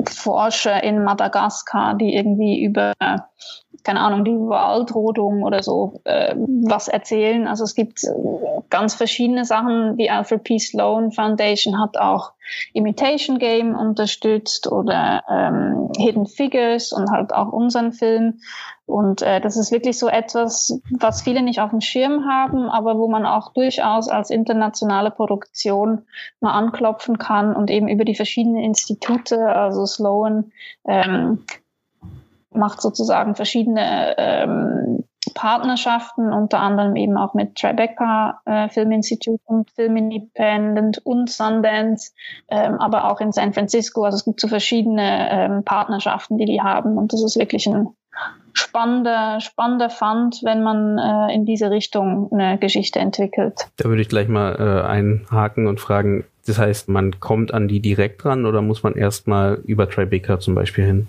[0.09, 2.93] Forscher in Madagaskar, die irgendwie über,
[3.83, 7.47] keine Ahnung, die Waldrodung oder so äh, was erzählen.
[7.47, 8.11] Also es gibt äh,
[8.71, 9.97] ganz verschiedene Sachen.
[9.97, 10.59] Die Alfred P.
[10.59, 12.33] Sloan Foundation hat auch
[12.73, 18.40] Imitation Game unterstützt oder ähm, Hidden Figures und halt auch unseren Film.
[18.87, 22.99] Und äh, das ist wirklich so etwas, was viele nicht auf dem Schirm haben, aber
[22.99, 26.03] wo man auch durchaus als internationale Produktion
[26.40, 30.53] mal anklopfen kann und eben über die verschiedenen Institute, also Sloan
[30.87, 31.45] ähm,
[32.55, 39.71] macht sozusagen verschiedene ähm, Partnerschaften, unter anderem eben auch mit Tribeca äh, Film Institute und
[39.71, 42.12] Film Independent und Sundance,
[42.49, 44.05] ähm, aber auch in San Francisco.
[44.05, 47.88] Also es gibt so verschiedene ähm, Partnerschaften, die die haben und das ist wirklich ein
[48.53, 53.69] spannender, spannender Fund, wenn man äh, in diese Richtung eine Geschichte entwickelt.
[53.77, 57.81] Da würde ich gleich mal äh, einhaken und fragen, das heißt, man kommt an die
[57.81, 61.09] direkt ran oder muss man erstmal über Tribeca zum Beispiel hin?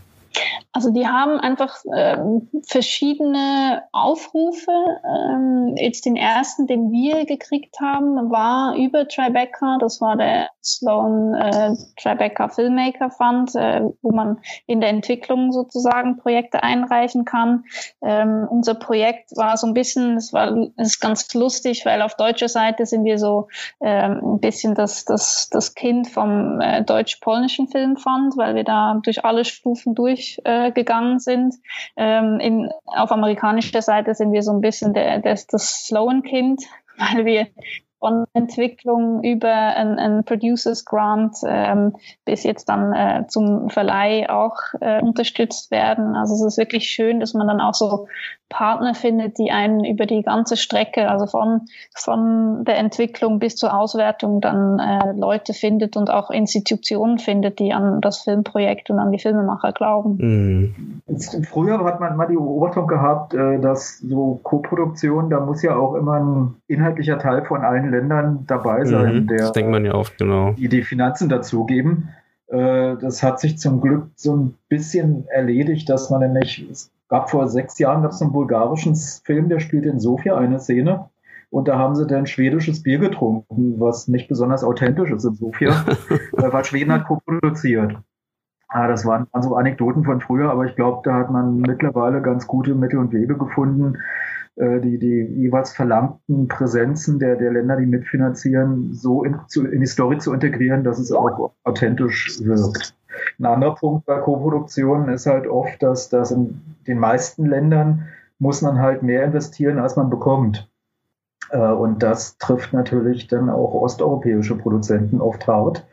[0.73, 4.71] Also die haben einfach ähm, verschiedene Aufrufe.
[5.05, 9.77] Ähm, jetzt den ersten, den wir gekriegt haben, war über Tribeca.
[9.79, 16.17] Das war der Sloan äh, Tribeca Filmmaker Fund, äh, wo man in der Entwicklung sozusagen
[16.17, 17.65] Projekte einreichen kann.
[18.01, 22.15] Ähm, unser Projekt war so ein bisschen, es war es ist ganz lustig, weil auf
[22.15, 23.47] deutscher Seite sind wir so
[23.79, 29.23] ähm, ein bisschen das, das, das Kind vom äh, deutsch-polnischen Filmfund, weil wir da durch
[29.23, 31.55] alle Stufen durch äh, gegangen sind.
[31.95, 36.63] Ähm, in, auf amerikanischer Seite sind wir so ein bisschen der, der, das Sloan Kind,
[36.97, 37.47] weil wir
[38.03, 41.95] von Entwicklung über ein, ein Producers Grant ähm,
[42.25, 46.13] bis jetzt dann äh, zum Verleih auch äh, unterstützt werden.
[46.17, 48.07] Also es ist wirklich schön, dass man dann auch so
[48.53, 51.61] Partner findet, die einen über die ganze Strecke, also von,
[51.95, 57.73] von der Entwicklung bis zur Auswertung dann äh, Leute findet und auch Institutionen findet, die
[57.73, 60.17] an das Filmprojekt und an die Filmemacher glauben.
[60.19, 61.01] Mhm.
[61.49, 65.95] Früher hat man mal die Beobachtung gehabt, äh, dass so Co-Produktion, da muss ja auch
[65.95, 69.95] immer ein inhaltlicher Teil von allen Ländern dabei sein, mhm, der das denkt man ja
[69.95, 70.51] oft, genau.
[70.51, 72.09] die die Finanzen dazugeben.
[72.53, 76.67] Äh, das hat sich zum Glück so ein bisschen erledigt, dass man nämlich,
[77.13, 81.11] gab vor sechs Jahren gab es einen bulgarischen Film, der spielt in Sofia eine Szene.
[81.51, 85.85] Und da haben sie dann schwedisches Bier getrunken, was nicht besonders authentisch ist in Sofia,
[86.31, 87.97] weil Schweden hat co-produziert.
[88.67, 92.47] Ah, das waren, so Anekdoten von früher, aber ich glaube, da hat man mittlerweile ganz
[92.47, 93.99] gute Mittel und Wege gefunden, äh,
[94.55, 99.87] die, die jeweils verlangten Präsenzen der, der Länder, die mitfinanzieren, so in, zu, in die
[99.87, 102.95] Story zu integrieren, dass es auch authentisch wirkt.
[103.39, 108.05] Ein anderer Punkt bei Koproduktionen ist halt oft, dass, dass in den meisten Ländern
[108.39, 110.69] muss man halt mehr investieren, als man bekommt.
[111.49, 115.85] Äh, und das trifft natürlich dann auch osteuropäische Produzenten oft hart.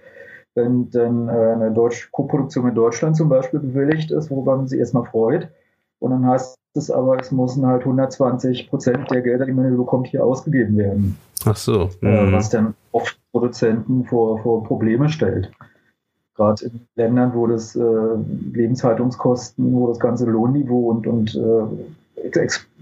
[0.54, 4.80] Wenn dann äh, eine Deutsch Koproduktion in Deutschland zum Beispiel bewilligt ist, worüber man sich
[4.80, 5.48] erstmal freut,
[6.00, 9.76] und dann heißt es aber, es müssen halt 120 Prozent der Gelder, die man hier
[9.76, 11.18] bekommt, hier ausgegeben werden.
[11.44, 11.90] Ach so.
[12.00, 12.33] Mhm.
[12.33, 15.50] was dann oft Produzenten vor, vor Probleme stellt.
[16.35, 17.83] Gerade in Ländern, wo das äh,
[18.52, 22.28] Lebenshaltungskosten, wo das ganze Lohnniveau und, und äh,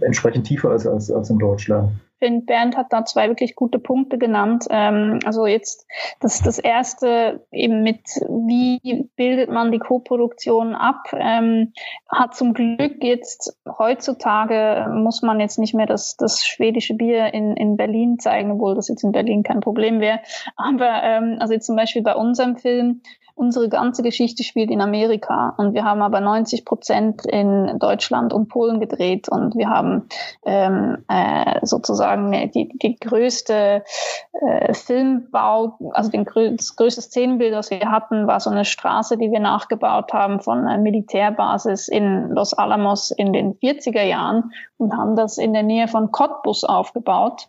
[0.00, 4.18] entsprechend tiefer ist als, als in Deutschland finde, Bernd hat da zwei wirklich gute Punkte
[4.18, 4.66] genannt.
[4.70, 5.86] Ähm, also jetzt
[6.20, 11.72] das, das erste eben mit, wie bildet man die Koproduktion ab, ähm,
[12.08, 17.56] hat zum Glück jetzt heutzutage muss man jetzt nicht mehr das, das schwedische Bier in,
[17.56, 20.20] in Berlin zeigen, obwohl das jetzt in Berlin kein Problem wäre.
[20.56, 23.02] Aber ähm, also jetzt zum Beispiel bei unserem Film
[23.38, 28.48] unsere ganze Geschichte spielt in Amerika und wir haben aber 90 Prozent in Deutschland und
[28.48, 30.08] Polen gedreht und wir haben
[30.44, 33.84] ähm, äh, sozusagen die, die größte
[34.32, 39.30] äh, Filmbau, also den, das größte Szenenbild, das wir hatten, war so eine Straße, die
[39.30, 45.14] wir nachgebaut haben von einer Militärbasis in Los Alamos in den 40er Jahren und haben
[45.14, 47.48] das in der Nähe von Cottbus aufgebaut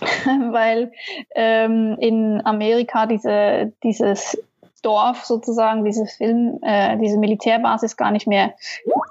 [0.50, 0.92] weil
[1.34, 4.38] ähm, in Amerika diese, dieses
[4.82, 8.54] Dorf sozusagen, diese Film, äh, diese Militärbasis gar nicht mehr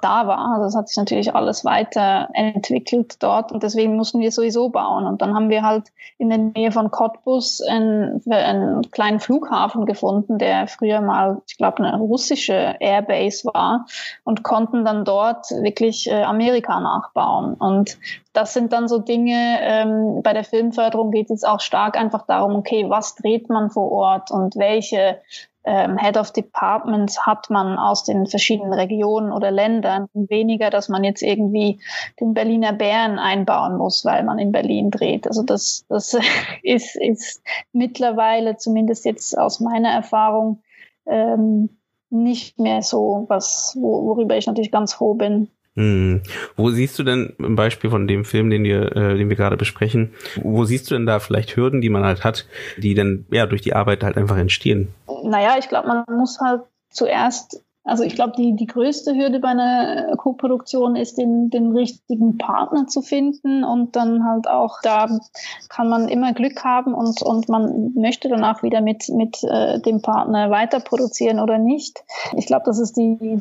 [0.02, 0.54] da war.
[0.54, 5.06] Also es hat sich natürlich alles weiterentwickelt dort und deswegen mussten wir sowieso bauen.
[5.06, 10.38] Und dann haben wir halt in der Nähe von Cottbus einen, einen kleinen Flughafen gefunden,
[10.38, 13.86] der früher mal, ich glaube, eine russische Airbase war
[14.24, 17.54] und konnten dann dort wirklich äh, Amerika nachbauen.
[17.54, 17.98] Und
[18.32, 22.54] das sind dann so Dinge, ähm, bei der Filmförderung geht es auch stark einfach darum,
[22.54, 25.20] okay, was dreht man vor Ort und welche
[25.64, 31.04] ähm, Head of Departments hat man aus den verschiedenen Regionen oder Ländern weniger, dass man
[31.04, 31.80] jetzt irgendwie
[32.18, 35.26] den Berliner Bären einbauen muss, weil man in Berlin dreht.
[35.26, 36.16] Also das, das
[36.62, 40.62] ist, ist mittlerweile, zumindest jetzt aus meiner Erfahrung,
[41.06, 41.76] ähm,
[42.10, 45.48] nicht mehr so, was, worüber ich natürlich ganz froh bin.
[45.76, 46.22] Hm.
[46.56, 49.56] Wo siehst du denn im Beispiel von dem Film, den wir, äh, den wir gerade
[49.56, 53.46] besprechen, wo siehst du denn da vielleicht Hürden, die man halt hat, die dann ja
[53.46, 54.88] durch die Arbeit halt einfach entstehen?
[55.22, 59.50] Naja, ich glaube, man muss halt zuerst, also ich glaube, die, die größte Hürde bei
[59.50, 65.20] einer Co-Produktion ist, den, den richtigen Partner zu finden und dann halt auch, da
[65.68, 70.02] kann man immer Glück haben und, und man möchte danach wieder mit, mit äh, dem
[70.02, 72.02] Partner weiter produzieren oder nicht.
[72.36, 73.40] Ich glaube, das ist die,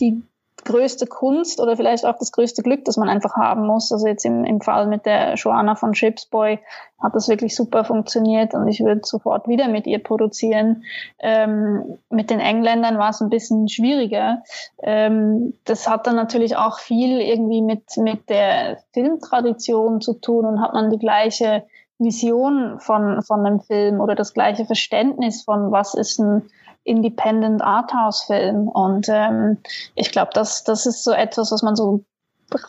[0.00, 0.22] die
[0.66, 3.90] größte Kunst oder vielleicht auch das größte Glück, das man einfach haben muss.
[3.90, 6.58] Also jetzt im, im Fall mit der Joanna von Shipsboy
[7.02, 10.84] hat das wirklich super funktioniert und ich würde sofort wieder mit ihr produzieren.
[11.18, 14.42] Ähm, mit den Engländern war es ein bisschen schwieriger.
[14.82, 20.60] Ähm, das hat dann natürlich auch viel irgendwie mit, mit der Filmtradition zu tun und
[20.60, 21.64] hat man die gleiche
[21.98, 26.50] Vision von, von einem Film oder das gleiche Verständnis von was ist ein
[26.86, 28.68] Independent Arthouse-Film.
[28.68, 29.58] Und ähm,
[29.94, 32.04] ich glaube, das, das ist so etwas, was man so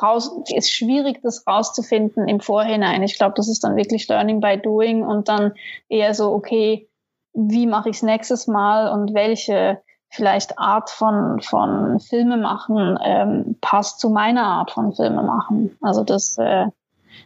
[0.02, 3.04] raus, ist schwierig, das rauszufinden im Vorhinein.
[3.04, 5.54] Ich glaube, das ist dann wirklich Learning by Doing und dann
[5.88, 6.90] eher so, okay,
[7.34, 13.56] wie mache ich es nächstes Mal und welche vielleicht Art von, von Filme machen ähm,
[13.62, 15.78] passt zu meiner Art von Filme machen.
[15.82, 16.68] Also das äh,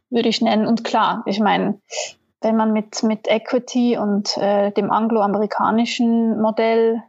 [0.09, 0.67] würde ich nennen.
[0.67, 1.79] Und klar, ich meine,
[2.41, 7.01] wenn man mit, mit Equity und äh, dem angloamerikanischen Modell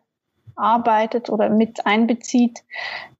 [0.55, 2.63] arbeitet oder mit einbezieht,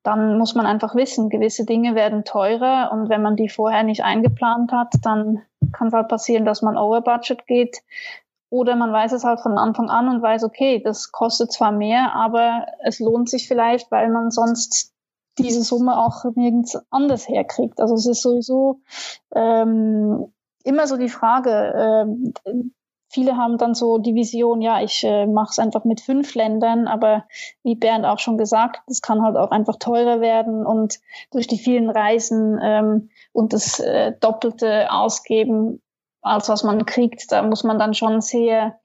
[0.03, 4.05] dann muss man einfach wissen, gewisse Dinge werden teurer und wenn man die vorher nicht
[4.05, 7.79] eingeplant hat, dann kann es halt passieren, dass man over budget geht
[8.51, 12.15] oder man weiß es halt von Anfang an und weiß, okay, das kostet zwar mehr,
[12.15, 14.93] aber es lohnt sich vielleicht, weil man sonst
[15.39, 17.81] diese Summe auch nirgends anders herkriegt.
[17.81, 18.81] Also es ist sowieso
[19.35, 20.31] ähm,
[20.65, 22.07] immer so die Frage,
[22.47, 22.53] äh,
[23.13, 26.89] viele haben dann so die Vision, ja, ich äh, mache es einfach mit fünf Ländern,
[26.89, 27.27] aber
[27.63, 30.99] wie Bernd auch schon gesagt, das kann halt auch einfach teurer werden und
[31.31, 35.83] durch die vielen Reisen ähm, und das äh, doppelte Ausgeben,
[36.23, 38.79] als was man kriegt, da muss man dann schon sehr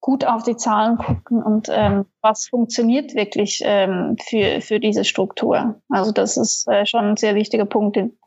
[0.00, 5.80] gut auf die Zahlen gucken und ähm, was funktioniert wirklich ähm, für, für diese Struktur.
[5.88, 8.18] Also das ist äh, schon ein sehr wichtiger Punkt, den,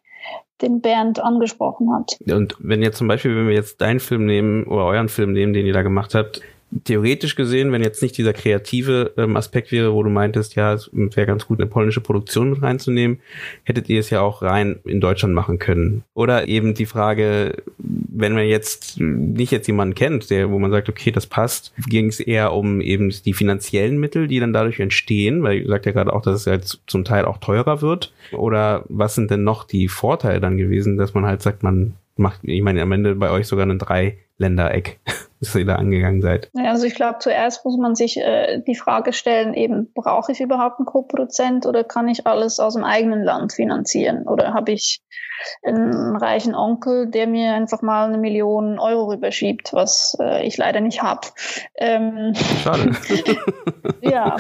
[0.61, 2.17] den Bernd angesprochen hat.
[2.29, 5.53] Und wenn jetzt zum Beispiel, wenn wir jetzt deinen Film nehmen oder euren Film nehmen,
[5.53, 6.41] den ihr da gemacht habt,
[6.83, 10.89] theoretisch gesehen, wenn jetzt nicht dieser kreative ähm, Aspekt wäre, wo du meintest, ja, es
[10.91, 13.19] wäre ganz gut, eine polnische Produktion mit reinzunehmen,
[13.63, 16.03] hättet ihr es ja auch rein in Deutschland machen können.
[16.13, 20.89] Oder eben die Frage, wenn man jetzt nicht jetzt jemanden kennt, der, wo man sagt,
[20.89, 25.43] okay, das passt, ging es eher um eben die finanziellen Mittel, die dann dadurch entstehen,
[25.43, 28.13] weil ihr sagt ja gerade auch, dass es halt zum Teil auch teurer wird.
[28.33, 32.41] Oder was sind denn noch die Vorteile dann gewesen, dass man halt sagt, man macht,
[32.43, 34.99] ich meine, am Ende bei euch sogar ein Drei-Länder-Eck
[35.39, 36.49] dass ihr da angegangen seid?
[36.55, 40.79] Also ich glaube, zuerst muss man sich äh, die Frage stellen, eben, brauche ich überhaupt
[40.79, 44.27] einen Co-Produzent oder kann ich alles aus dem eigenen Land finanzieren?
[44.27, 45.01] Oder habe ich
[45.63, 50.81] einen reichen Onkel, der mir einfach mal eine Million Euro rüberschiebt, was äh, ich leider
[50.81, 51.27] nicht habe.
[51.77, 52.91] Ähm, Schade.
[54.01, 54.37] ja,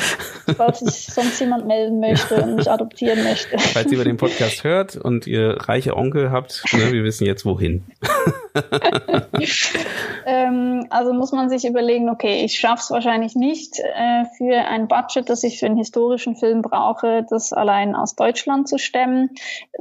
[0.55, 3.57] falls sich sonst jemand melden möchte und mich adoptieren möchte.
[3.59, 7.45] Falls ihr über den Podcast hört und ihr reiche Onkel habt, ne, wir wissen jetzt
[7.45, 7.85] wohin.
[10.25, 14.87] ähm, also muss man sich überlegen, okay, ich schaffe es wahrscheinlich nicht äh, für ein
[14.87, 19.31] Budget, das ich für einen historischen Film brauche, das allein aus Deutschland zu stemmen.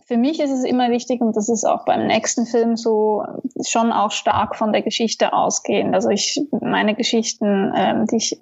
[0.07, 3.25] Für mich ist es immer wichtig, und das ist auch beim nächsten Film so,
[3.67, 5.95] schon auch stark von der Geschichte ausgehen.
[5.95, 8.39] Also ich, meine Geschichten, ähm, die ich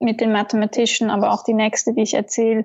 [0.00, 2.64] mit den Mathematician, aber auch die nächste, die ich erzähle,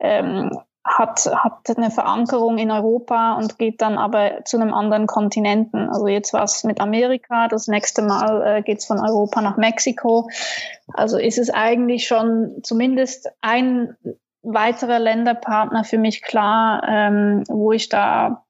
[0.00, 0.50] ähm,
[0.84, 5.88] hat, hat eine Verankerung in Europa und geht dann aber zu einem anderen Kontinenten.
[5.88, 9.56] Also jetzt war es mit Amerika, das nächste Mal äh, geht es von Europa nach
[9.56, 10.28] Mexiko.
[10.92, 13.96] Also ist es eigentlich schon zumindest ein
[14.42, 18.44] weiterer Länderpartner für mich klar, ähm, wo ich da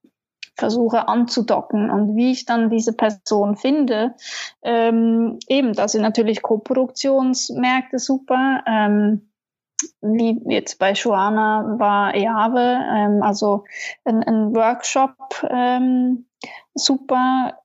[0.57, 4.15] versuche anzudocken und wie ich dann diese Person finde.
[4.63, 8.63] Ähm, eben, da sind natürlich Koproduktionsmärkte super.
[8.67, 9.32] Ähm,
[10.01, 13.65] wie jetzt bei Joana war EAVE, ähm, also
[14.05, 15.17] ein, ein Workshop
[15.49, 16.27] ähm,
[16.75, 17.59] super.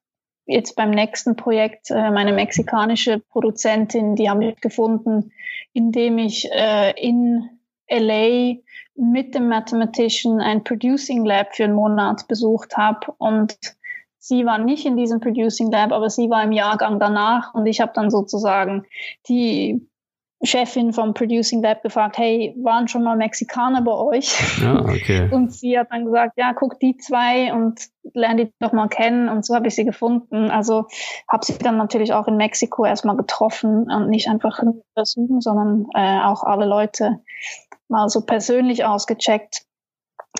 [0.49, 5.33] Jetzt beim nächsten Projekt, äh, meine mexikanische Produzentin, die habe ich gefunden,
[5.73, 7.49] indem ich äh, in
[7.89, 8.55] LA
[8.95, 13.57] mit dem Mathematician ein Producing Lab für einen Monat besucht habe und
[14.19, 17.79] sie war nicht in diesem Producing Lab, aber sie war im Jahrgang danach und ich
[17.79, 18.85] habe dann sozusagen
[19.27, 19.87] die
[20.43, 24.61] Chefin vom Producing Lab gefragt, hey, waren schon mal Mexikaner bei euch?
[24.61, 25.29] Ja, okay.
[25.31, 27.81] Und sie hat dann gesagt, ja, guck die zwei und
[28.13, 29.29] lerne die doch mal kennen.
[29.29, 30.51] Und so habe ich sie gefunden.
[30.51, 30.85] Also
[31.27, 35.87] habe sie dann natürlich auch in Mexiko erstmal getroffen und nicht einfach nur versuchen, sondern
[35.95, 37.19] äh, auch alle Leute
[37.87, 39.63] mal so persönlich ausgecheckt.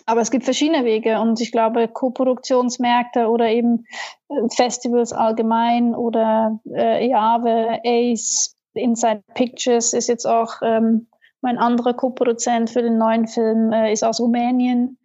[0.05, 3.85] Aber es gibt verschiedene Wege und ich glaube, Co-Produktionsmärkte oder eben
[4.29, 11.07] äh, Festivals allgemein oder äh, Jave, Ace, Inside Pictures ist jetzt auch ähm,
[11.41, 14.97] mein anderer Co-Produzent für den neuen Film, äh, ist aus Rumänien.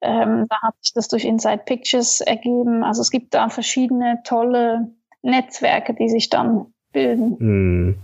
[0.00, 2.84] Ähm, da hat sich das durch Inside Pictures ergeben.
[2.84, 4.90] Also es gibt da verschiedene tolle
[5.22, 7.36] Netzwerke, die sich dann bilden.
[7.38, 7.94] Hm.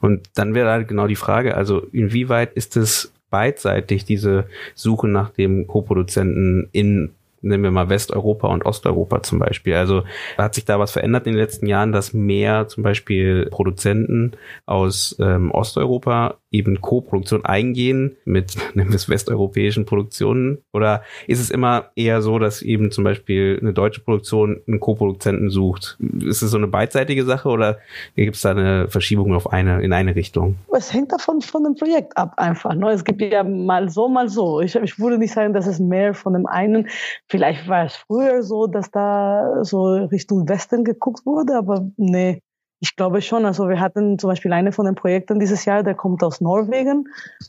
[0.00, 5.30] Und dann wäre halt genau die Frage, also inwieweit ist es beidseitig, diese Suche nach
[5.30, 9.74] dem Co-Produzenten in nehmen wir mal Westeuropa und Osteuropa zum Beispiel.
[9.74, 10.04] Also
[10.36, 14.32] hat sich da was verändert in den letzten Jahren, dass mehr zum Beispiel Produzenten
[14.66, 18.56] aus ähm, Osteuropa eben Co-Produktion eingehen mit
[18.94, 20.58] es westeuropäischen Produktionen?
[20.72, 25.50] Oder ist es immer eher so, dass eben zum Beispiel eine deutsche Produktion einen Co-Produzenten
[25.50, 25.98] sucht?
[26.20, 27.78] Ist es so eine beidseitige Sache oder
[28.16, 30.56] gibt es da eine Verschiebung auf eine, in eine Richtung?
[30.74, 32.74] Es hängt davon von dem Projekt ab einfach.
[32.74, 32.90] Ne?
[32.90, 34.60] Es gibt ja mal so, mal so.
[34.60, 36.88] Ich, ich würde nicht sagen, dass es mehr von dem einen,
[37.26, 42.42] vielleicht war es früher so, dass da so Richtung Westen geguckt wurde, aber nee,
[42.80, 43.44] ich glaube schon.
[43.44, 47.08] Also wir hatten zum Beispiel eine von den Projekten dieses Jahr, der kommt aus Norwegen.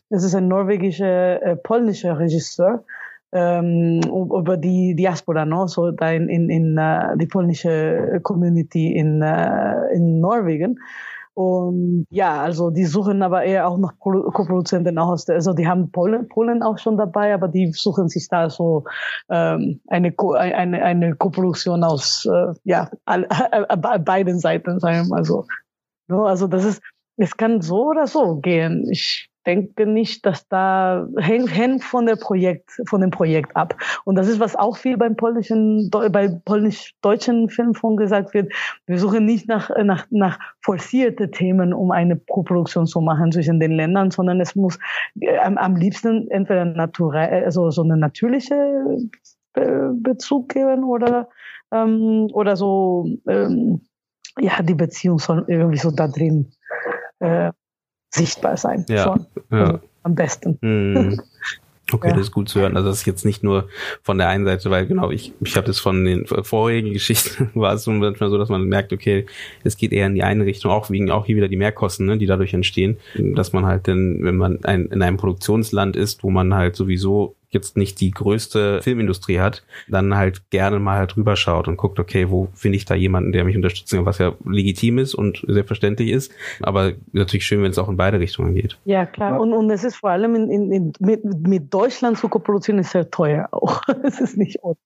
[0.10, 2.84] Das ist ein norwegischer, äh, polnischer Regisseur
[3.32, 5.68] ähm, über die Diaspora, no?
[5.68, 10.80] so da in, in, in uh, die polnische Community in, uh, in Norwegen.
[11.40, 15.90] Und ja, also die suchen aber eher auch nach Co-Produzenten aus der, also die haben
[15.90, 18.84] Polen, Polen auch schon dabei, aber die suchen sich da so
[19.30, 25.16] ähm, eine, Co eine, eine Co-Produktion aus äh, ja, all, äh, beiden Seiten, sagen wir
[25.16, 25.46] mal so.
[26.10, 26.82] Also das ist,
[27.16, 28.90] es kann so oder so gehen.
[28.92, 33.76] Ich denke nicht, dass da hängt, hängt von der Projekt, von dem Projekt ab.
[34.06, 38.52] Und das ist, was auch viel beim polnischen, bei polnisch-deutschen Filmfonds gesagt wird.
[38.86, 43.72] Wir suchen nicht nach, nach, nach forcierte Themen, um eine Koproduktion zu machen zwischen den
[43.72, 44.78] Ländern, sondern es muss
[45.20, 48.56] äh, am, am liebsten entweder naturell, also so eine natürliche
[49.54, 51.30] Be Bezug geben oder,
[51.72, 53.82] ähm, oder so, ähm,
[54.40, 56.52] ja, die Beziehung soll irgendwie so da drin
[57.20, 57.52] äh,
[58.10, 58.86] sichtbar sein.
[58.90, 59.26] Ja, schon.
[59.52, 59.66] ja.
[59.66, 60.58] Also am besten.
[60.62, 61.22] Mhm.
[61.92, 62.14] Okay, Ja.
[62.14, 62.78] das ist gut zu hören.
[62.78, 63.68] Also das ist jetzt nicht nur
[64.04, 67.74] von der einen Seite, weil genau, ich, ich habe das von den vorigen Geschichten, war
[67.74, 69.26] es so manchmal so, dass man merkt, okay,
[69.64, 72.20] es geht eher in die eine Richtung, auch wegen auch hier wieder die Mehrkosten, ne,
[72.20, 76.30] die dadurch entstehen, dass man halt dann, wenn man ein, in einem Produktionsland ist, wo
[76.30, 81.68] man halt sowieso jetzt nicht die größte Filmindustrie hat, dann halt gerne mal halt rüberschaut
[81.68, 85.16] und guckt, okay, wo finde ich da jemanden, der mich unterstützt, was ja legitim ist
[85.16, 86.32] und selbstverständlich ist,
[86.62, 88.78] aber natürlich schön, wenn es auch in beide Richtungen geht.
[88.86, 89.40] Ja, klar.
[89.40, 92.92] Und, und es ist vor allem in, in, in, mit, mit Deutschland zu koproduzieren, ist
[92.92, 93.82] sehr teuer auch.
[94.04, 94.78] Es ist nicht ohne.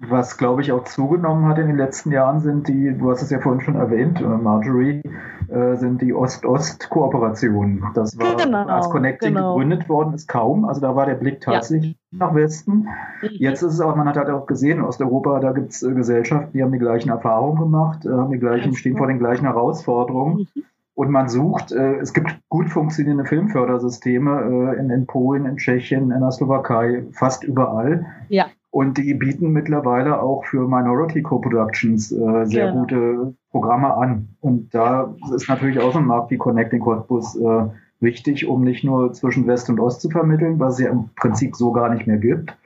[0.00, 3.30] Was, glaube ich, auch zugenommen hat in den letzten Jahren, sind die, du hast es
[3.30, 5.02] ja vorhin schon erwähnt, äh, Marjorie,
[5.48, 7.82] äh, sind die Ost-Ost-Kooperationen.
[7.94, 9.54] Das war, Genau, als Connecting genau.
[9.56, 10.64] gegründet worden ist, kaum.
[10.66, 11.54] Also da war der Blick Ja.
[11.54, 12.86] tatsächlich nach Westen.
[13.32, 15.92] Jetzt ist es aber, man hat halt auch gesehen, in Osteuropa, da gibt es äh,
[15.92, 19.46] Gesellschaften, die haben die gleichen Erfahrungen gemacht, äh, haben die gleichen, stehen vor den gleichen
[19.46, 20.46] Herausforderungen.
[20.94, 26.10] Und man sucht, äh, es gibt gut funktionierende Filmfördersysteme äh, in, in Polen, in Tschechien,
[26.12, 28.06] in der Slowakei, fast überall.
[28.28, 28.46] Ja.
[28.70, 32.80] Und die bieten mittlerweile auch für Minority Co-Productions äh, sehr Genau.
[32.80, 34.28] gute Programme an.
[34.40, 37.64] Und da ist natürlich auch so ein Markt wie Connecting Cottbus äh,
[38.00, 41.56] wichtig, um nicht nur zwischen West und Ost zu vermitteln, was es ja im Prinzip
[41.56, 42.56] so gar nicht mehr gibt,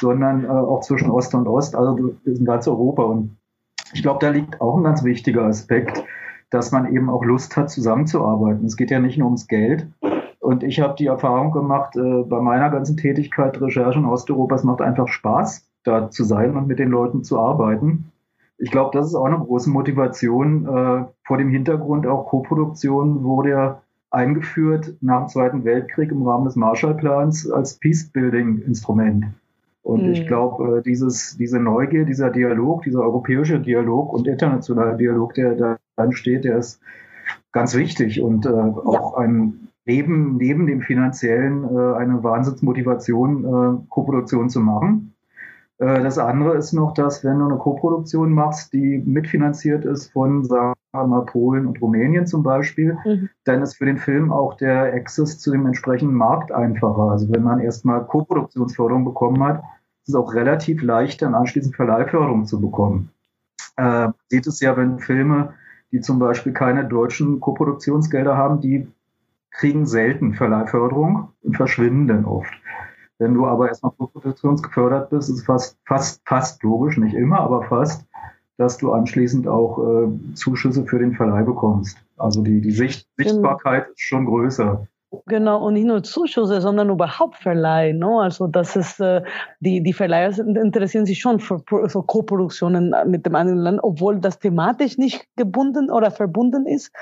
[0.00, 3.02] sondern äh, auch zwischen Ost und Ost, also in ganz Europa.
[3.02, 3.36] Und
[3.92, 6.02] ich glaube, da liegt auch ein ganz wichtiger Aspekt,
[6.48, 8.64] dass man eben auch Lust hat, zusammenzuarbeiten.
[8.64, 9.86] Es geht ja nicht nur ums Geld.
[10.50, 14.64] Und ich habe die Erfahrung gemacht, äh, bei meiner ganzen Tätigkeit, Recherche in Osteuropa, es
[14.64, 18.10] macht einfach Spaß, da zu sein und mit den Leuten zu arbeiten.
[18.58, 20.66] Ich glaube, das ist auch eine große Motivation.
[20.66, 26.46] Äh, vor dem Hintergrund auch Koproduktion wurde ja eingeführt nach dem Zweiten Weltkrieg im Rahmen
[26.46, 29.26] des Marshallplans als Peacebuilding-Instrument.
[29.84, 30.12] Und Mhm.
[30.14, 35.54] ich glaube, äh, dieses, diese Neugier, dieser Dialog, dieser europäische Dialog und internationale Dialog, der
[35.54, 36.80] da entsteht, der ist
[37.52, 44.48] ganz wichtig und äh, auch ein neben, neben dem finanziellen äh, eine Wahnsinnsmotivation, äh, Koproduktion
[44.48, 45.14] zu machen.
[45.78, 50.44] Äh, das andere ist noch, dass wenn du eine Koproduktion machst, die mitfinanziert ist von,
[50.44, 53.30] sagen wir mal, Polen und Rumänien zum Beispiel, Mhm.
[53.44, 57.10] dann ist für den Film auch der Access zu dem entsprechenden Markt einfacher.
[57.10, 59.58] Also wenn man erstmal Koproduktionsförderung bekommen hat,
[60.02, 63.10] ist es auch relativ leicht, dann anschließend Verleihförderung zu bekommen.
[63.76, 65.54] Äh, sieht es ja, wenn Filme,
[65.90, 68.86] die zum Beispiel keine deutschen Koproduktionsgelder haben, die
[69.50, 72.52] kriegen selten Verleihförderung und verschwinden dann oft.
[73.18, 77.62] Wenn du aber erstmal koproduktionsgefördert bist, ist es fast, fast, fast logisch, nicht immer, aber
[77.64, 78.06] fast,
[78.56, 81.98] dass du anschließend auch äh, Zuschüsse für den Verleih bekommst.
[82.16, 84.86] Also die, die Sicht, Sichtbarkeit ist schon größer.
[85.26, 87.92] Genau, und nicht nur Zuschüsse, sondern überhaupt Verleih.
[87.92, 88.20] No?
[88.20, 89.22] Also das ist, äh,
[89.58, 94.38] die, die Verleiher interessieren sich schon für, für Co-Produktionen mit dem anderen Land, obwohl das
[94.38, 96.92] thematisch nicht gebunden oder verbunden ist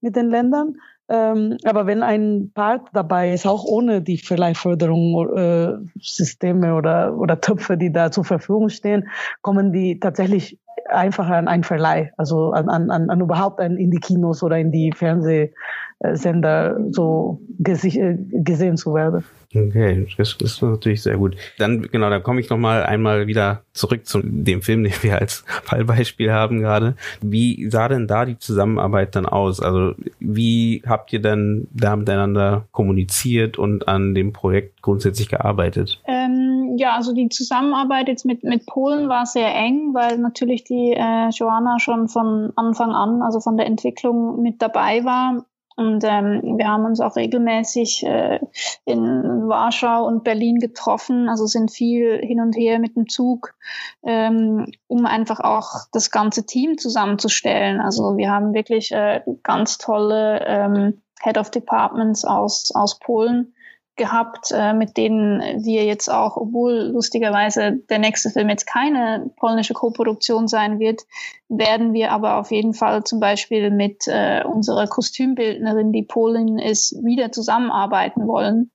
[0.00, 0.76] mit den Ländern.
[1.08, 7.40] Ähm, aber wenn ein Part dabei ist, auch ohne die Verleihförderung, äh, Systeme oder, oder
[7.40, 9.08] Töpfe, die da zur Verfügung stehen,
[9.42, 14.42] kommen die tatsächlich einfach an einen Verleih, also an, an, an überhaupt in die Kinos
[14.42, 14.92] oder in die
[16.02, 19.24] Fernsehsender so gesehen zu werden.
[19.54, 21.36] Okay, das ist natürlich sehr gut.
[21.58, 25.44] Dann, genau, da komme ich nochmal einmal wieder zurück zu dem Film, den wir als
[25.64, 26.96] Fallbeispiel haben gerade.
[27.20, 29.60] Wie sah denn da die Zusammenarbeit dann aus?
[29.60, 36.00] Also, wie habt ihr denn da miteinander kommuniziert und an dem Projekt grundsätzlich gearbeitet?
[36.06, 40.94] Ähm, ja, also die Zusammenarbeit jetzt mit, mit Polen war sehr eng, weil natürlich die
[40.96, 45.44] äh, Joanna schon von Anfang an, also von der Entwicklung mit dabei war
[45.76, 48.40] und ähm, wir haben uns auch regelmäßig äh,
[48.84, 53.54] in Warschau und Berlin getroffen, also sind viel hin und her mit dem Zug,
[54.02, 57.80] ähm, um einfach auch das ganze Team zusammenzustellen.
[57.80, 63.54] Also wir haben wirklich äh, ganz tolle ähm, Head of Departments aus, aus Polen
[64.02, 69.74] gehabt, äh, mit denen wir jetzt auch, obwohl lustigerweise der nächste Film jetzt keine polnische
[69.74, 71.02] Koproduktion sein wird,
[71.48, 76.96] werden wir aber auf jeden Fall zum Beispiel mit äh, unserer Kostümbildnerin, die Polin ist,
[77.04, 78.72] wieder zusammenarbeiten wollen.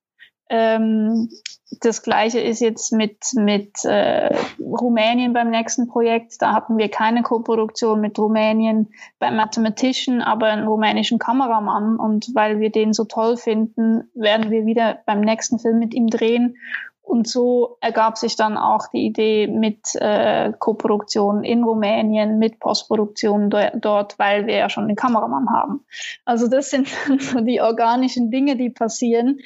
[0.49, 1.27] Ähm,
[1.69, 6.35] das gleiche ist jetzt mit, mit äh, Rumänien beim nächsten Projekt.
[6.39, 11.97] Da hatten wir keine Koproduktion mit Rumänien beim Mathematician, aber einen rumänischen Kameramann.
[11.97, 16.07] Und weil wir den so toll finden, werden wir wieder beim nächsten Film mit ihm
[16.07, 16.55] drehen.
[17.01, 23.49] Und so ergab sich dann auch die Idee mit äh, Koproduktion in Rumänien, mit Postproduktion
[23.49, 25.85] do dort, weil wir ja schon den Kameramann haben.
[26.25, 26.87] Also das sind
[27.19, 29.39] so die organischen Dinge, die passieren.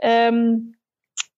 [0.00, 0.74] Ähm,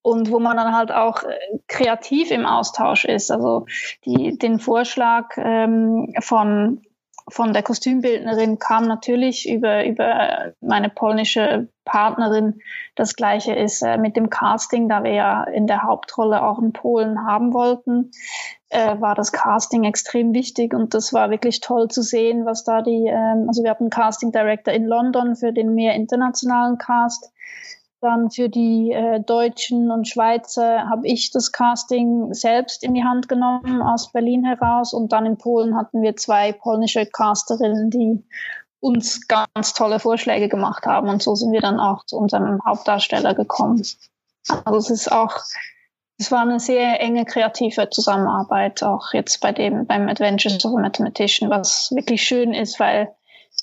[0.03, 1.37] und wo man dann halt auch äh,
[1.69, 3.31] kreativ im Austausch ist.
[3.31, 3.67] Also
[4.05, 6.83] die, den Vorschlag ähm, von
[7.29, 12.61] von der Kostümbildnerin kam natürlich über, über meine polnische Partnerin.
[12.95, 16.73] Das gleiche ist äh, mit dem Casting, da wir ja in der Hauptrolle auch einen
[16.73, 18.11] Polen haben wollten,
[18.69, 22.83] äh, war das Casting extrem wichtig und das war wirklich toll zu sehen, was da
[22.83, 27.33] die, ähm, also wir hatten einen Casting Director in London für den mehr internationalen Cast
[28.01, 33.29] dann für die äh, Deutschen und Schweizer habe ich das Casting selbst in die Hand
[33.29, 34.95] genommen aus Berlin heraus.
[34.95, 38.25] Und dann in Polen hatten wir zwei polnische Casterinnen, die
[38.81, 41.09] uns ganz tolle Vorschläge gemacht haben.
[41.09, 43.83] Und so sind wir dann auch zu unserem Hauptdarsteller gekommen.
[44.65, 45.37] Also es ist auch,
[46.19, 50.81] es war eine sehr enge kreative Zusammenarbeit, auch jetzt bei dem, beim Adventures of a
[50.81, 53.15] Mathematician, was wirklich schön ist, weil,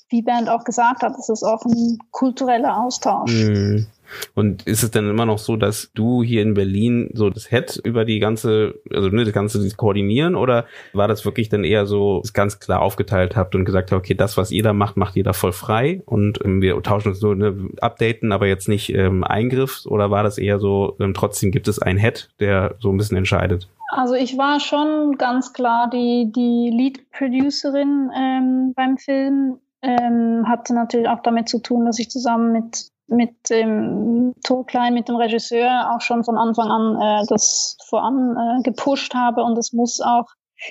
[0.08, 3.32] wie Bernd auch gesagt hat, es ist auch ein kultureller Austausch.
[3.32, 3.86] Mm.
[4.34, 7.80] Und ist es dann immer noch so, dass du hier in Berlin so das Head
[7.84, 12.22] über die ganze, also ne, das Ganze koordinieren oder war das wirklich dann eher so
[12.32, 15.52] ganz klar aufgeteilt habt und gesagt habt, okay, das, was jeder macht, macht jeder voll
[15.52, 20.10] frei und ähm, wir tauschen uns nur, ne, updaten, aber jetzt nicht ähm, Eingriff oder
[20.10, 23.68] war das eher so, ähm, trotzdem gibt es einen Head, der so ein bisschen entscheidet?
[23.90, 29.58] Also ich war schon ganz klar die, die Lead-Producerin ähm, beim Film.
[29.80, 34.94] Ähm, hatte natürlich auch damit zu tun, dass ich zusammen mit mit dem Tor Klein,
[34.94, 39.58] mit dem Regisseur auch schon von Anfang an äh, das voran äh, gepusht habe und
[39.58, 40.26] es muss auch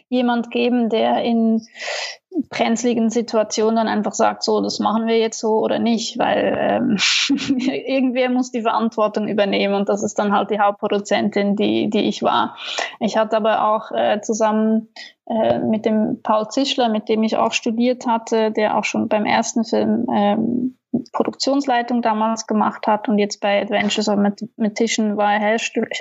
[0.10, 1.66] jemand geben, der in
[2.50, 6.98] brenzligen Situationen dann einfach sagt, so, das machen wir jetzt so oder nicht, weil ähm,
[7.60, 12.22] irgendwer muss die Verantwortung übernehmen und das ist dann halt die Hauptproduzentin, die, die ich
[12.22, 12.56] war.
[13.00, 14.90] Ich hatte aber auch äh, zusammen
[15.26, 19.26] äh, mit dem Paul Zischler, mit dem ich auch studiert hatte, der auch schon beim
[19.26, 20.77] ersten Film ähm,
[21.12, 25.58] Produktionsleitung damals gemacht hat und jetzt bei Adventures of Mathematician war er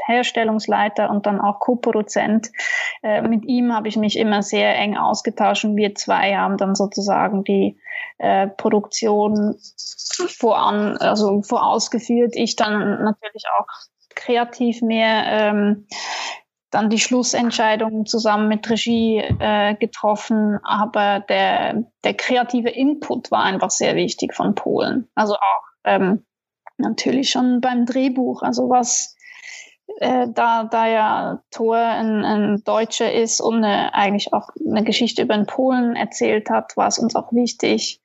[0.07, 2.51] Herstellungsleiter und dann auch Co-Produzent.
[3.03, 6.75] Äh, mit ihm habe ich mich immer sehr eng ausgetauscht und wir zwei haben dann
[6.75, 7.79] sozusagen die
[8.19, 9.57] äh, Produktion
[10.29, 12.35] voran, also vorausgeführt.
[12.37, 13.67] Ich dann natürlich auch
[14.15, 15.87] kreativ mehr ähm,
[16.77, 23.71] dann die Schlussentscheidung zusammen mit Regie äh, getroffen, aber der, der kreative Input war einfach
[23.71, 25.09] sehr wichtig von Polen.
[25.15, 26.27] Also auch ähm,
[26.77, 29.17] natürlich schon beim Drehbuch, also was
[30.01, 35.23] äh, da, da ja Thor ein, ein Deutscher ist und eine, eigentlich auch eine Geschichte
[35.23, 38.03] über den Polen erzählt hat, war es uns auch wichtig,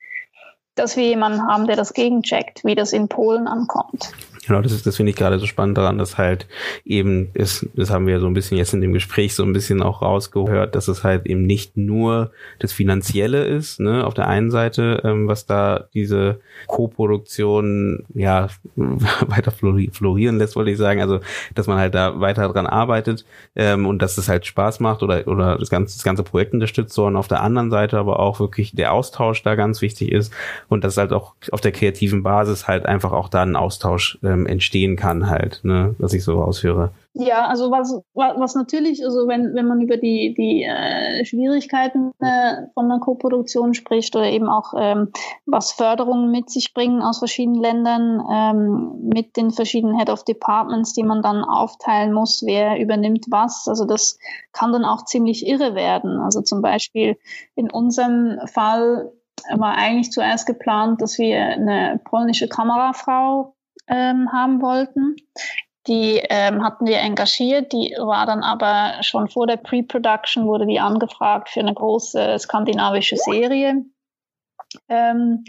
[0.76, 4.14] dass wir jemanden haben, der das gegencheckt, wie das in Polen ankommt.
[4.48, 6.48] Genau, das ist, das finde ich gerade so spannend daran, dass halt
[6.84, 9.84] eben ist, das haben wir so ein bisschen jetzt in dem Gespräch so ein bisschen
[9.84, 14.50] auch rausgehört, dass es halt eben nicht nur das Finanzielle ist, ne, auf der einen
[14.50, 21.20] Seite, ähm, was da diese Co-Produktion ja weiter florieren lässt, wollte ich sagen, also
[21.54, 23.26] dass man halt da weiter dran arbeitet
[23.56, 26.96] ähm, und dass es halt Spaß macht oder oder das ganze das ganze Projekt unterstützt,
[26.96, 30.34] sondern auf der anderen Seite aber auch wirklich der Austausch da ganz wichtig ist
[30.68, 34.31] und dass halt auch auf der kreativen Basis halt einfach auch da ein Austausch äh,
[34.32, 36.92] ähm, entstehen kann halt, ne, was ich so aushöre.
[37.14, 42.68] Ja, also was, was natürlich, also wenn, wenn man über die, die äh, Schwierigkeiten äh,
[42.74, 45.12] von einer Koproduktion spricht oder eben auch ähm,
[45.46, 50.94] was Förderungen mit sich bringen aus verschiedenen Ländern, ähm, mit den verschiedenen Head of Departments,
[50.94, 53.68] die man dann aufteilen muss, wer übernimmt was.
[53.68, 54.18] Also das
[54.54, 56.22] kann dann auch ziemlich irre werden.
[56.22, 57.18] Also zum Beispiel
[57.56, 59.12] in unserem Fall
[59.54, 63.56] war eigentlich zuerst geplant, dass wir eine polnische Kamerafrau
[63.88, 65.16] ähm, haben wollten.
[65.88, 70.80] Die ähm, hatten wir engagiert, die war dann aber schon vor der Pre-Production, wurde die
[70.80, 73.84] angefragt für eine große skandinavische Serie.
[74.88, 75.44] Ähm,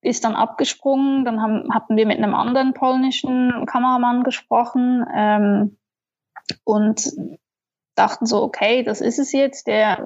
[0.00, 5.78] ist dann abgesprungen, dann haben, hatten wir mit einem anderen polnischen Kameramann gesprochen ähm,
[6.64, 7.12] und
[7.94, 10.04] dachten so, okay, das ist es jetzt, der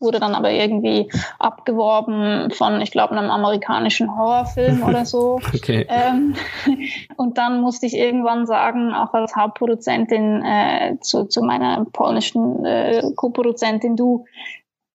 [0.00, 5.38] wurde dann aber irgendwie abgeworben von, ich glaube, einem amerikanischen Horrorfilm oder so.
[5.54, 5.86] Okay.
[5.88, 6.34] Ähm,
[7.16, 13.02] und dann musste ich irgendwann sagen, auch als Hauptproduzentin äh, zu, zu meiner polnischen äh,
[13.14, 14.24] Co-Produzentin, du,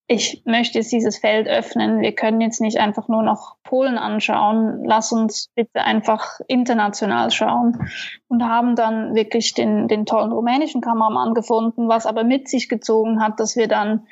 [0.08, 2.02] ich möchte jetzt dieses Feld öffnen.
[2.02, 4.84] Wir können jetzt nicht einfach nur noch Polen anschauen.
[4.86, 7.90] Lass uns bitte einfach international schauen.
[8.28, 13.20] Und haben dann wirklich den, den tollen rumänischen Kameramann gefunden, was aber mit sich gezogen
[13.20, 14.06] hat, dass wir dann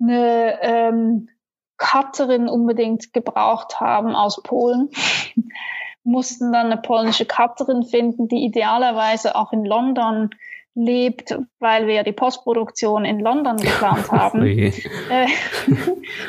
[0.00, 1.28] eine ähm,
[1.76, 4.88] Cutterin unbedingt gebraucht haben aus Polen.
[6.04, 10.30] Mussten dann eine polnische Cutterin finden, die idealerweise auch in London
[10.74, 14.72] lebt, weil wir ja die Postproduktion in London geplant haben, äh,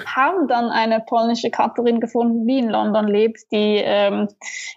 [0.05, 4.27] haben dann eine polnische Cutterin gefunden, die in London lebt, die ähm,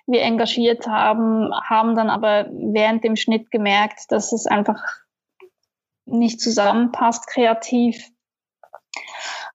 [0.07, 4.83] wir engagiert haben, haben dann aber während dem Schnitt gemerkt, dass es einfach
[6.07, 8.11] nicht zusammenpasst kreativ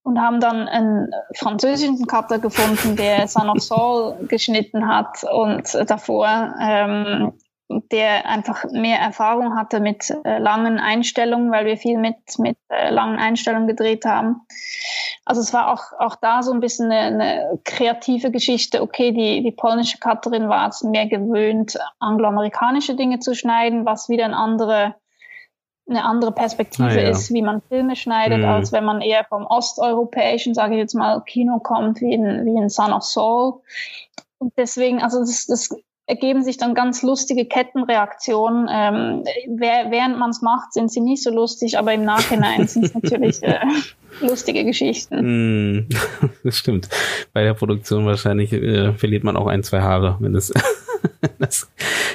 [0.04, 6.54] und haben dann einen französischen Cutter gefunden, der Son of Saul geschnitten hat und davor
[6.62, 7.34] ähm,
[7.70, 12.90] der einfach mehr Erfahrung hatte mit äh, langen Einstellungen, weil wir viel mit, mit äh,
[12.90, 14.42] langen Einstellungen gedreht haben.
[15.26, 18.82] Also es war auch, auch da so ein bisschen eine, eine kreative Geschichte.
[18.82, 24.26] Okay, die, die polnische Cutterin war es mehr gewöhnt, angloamerikanische Dinge zu schneiden, was wieder
[24.26, 24.96] eine andere,
[25.90, 27.10] eine andere Perspektive ah, ja.
[27.10, 28.46] ist, wie man Filme schneidet, mhm.
[28.46, 32.62] als wenn man eher vom osteuropäischen, sage ich jetzt mal, Kino kommt, wie in, wie
[32.62, 33.62] in Son of Soul.
[34.40, 35.70] Und deswegen, also das, das
[36.06, 38.68] ergeben sich dann ganz lustige Kettenreaktionen.
[38.70, 39.24] Ähm,
[39.58, 43.42] während man es macht, sind sie nicht so lustig, aber im Nachhinein sind es natürlich
[43.44, 43.60] äh,
[44.22, 45.78] lustige Geschichten.
[45.78, 45.90] Mm,
[46.44, 46.90] das stimmt.
[47.32, 50.52] Bei der Produktion wahrscheinlich äh, verliert man auch ein, zwei Haare, wenn es
[51.40, 51.72] das,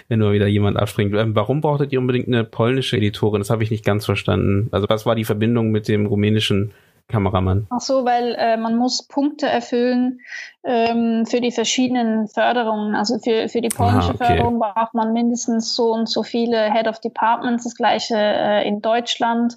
[0.09, 1.14] wenn nur wieder jemand abspringt.
[1.14, 3.41] Ähm, warum brauchtet ihr unbedingt eine polnische Editorin?
[3.41, 4.68] Das habe ich nicht ganz verstanden.
[4.70, 6.72] Also was war die Verbindung mit dem rumänischen
[7.09, 7.66] Kameramann?
[7.70, 10.20] Ach so, weil äh, man muss Punkte erfüllen
[10.62, 12.94] ähm, für die verschiedenen Förderungen.
[12.94, 14.26] Also für, für die polnische Aha, okay.
[14.26, 18.82] Förderung braucht man mindestens so und so viele Head of Departments, das gleiche äh, in
[18.82, 19.56] Deutschland.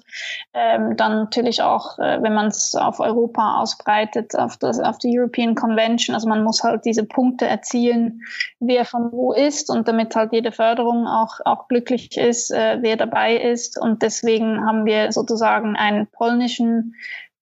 [0.54, 5.18] Ähm, dann natürlich auch, äh, wenn man es auf Europa ausbreitet, auf, das, auf die
[5.18, 6.14] European Convention.
[6.14, 8.22] Also man muss halt diese Punkte erzielen,
[8.60, 12.96] wer von wo ist und damit halt jede Förderung auch, auch glücklich ist, äh, wer
[12.96, 13.78] dabei ist.
[13.78, 16.94] Und deswegen haben wir sozusagen einen polnischen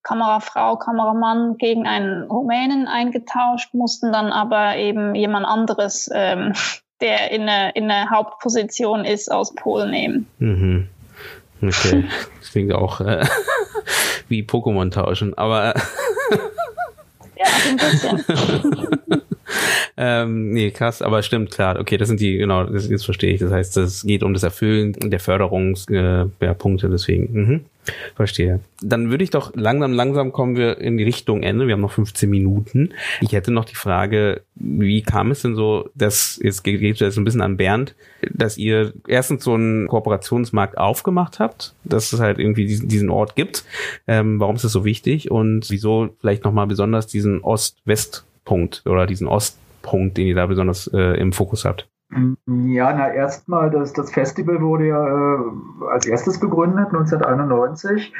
[0.03, 6.53] Kamerafrau, Kameramann gegen einen Rumänen eingetauscht, mussten dann aber eben jemand anderes, ähm,
[7.01, 10.26] der in eine, in eine Hauptposition ist, aus Polen nehmen.
[10.38, 10.88] Mhm.
[11.62, 12.05] Okay,
[12.40, 13.24] das klingt auch äh,
[14.28, 15.74] wie Pokémon tauschen, aber
[17.36, 19.22] ja, ein bisschen.
[19.96, 21.78] ähm, nee, krass, aber stimmt, klar.
[21.78, 23.40] Okay, das sind die, genau, das, jetzt verstehe ich.
[23.40, 27.32] Das heißt, es geht um das Erfüllen der Förderungspunkte, äh, deswegen.
[27.32, 27.61] Mhm.
[28.14, 28.61] Verstehe.
[28.82, 31.66] Dann würde ich doch langsam, langsam kommen wir in die Richtung Ende.
[31.66, 32.90] Wir haben noch 15 Minuten.
[33.20, 37.24] Ich hätte noch die Frage, wie kam es denn so, dass, jetzt geht es ein
[37.24, 37.94] bisschen an Bernd,
[38.30, 43.34] dass ihr erstens so einen Kooperationsmarkt aufgemacht habt, dass es halt irgendwie diesen, diesen Ort
[43.34, 43.64] gibt.
[44.07, 47.42] Ähm, warum ist das so wichtig und wieso vielleicht nochmal besonders diesen
[48.51, 51.88] Ost-West-Punkt oder diesen Ostpunkt, den ihr da besonders äh, im Fokus habt?
[52.12, 55.38] Ja, na erstmal, das, das Festival wurde ja äh,
[55.92, 58.12] als erstes gegründet, 1991.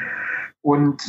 [0.61, 1.01] Und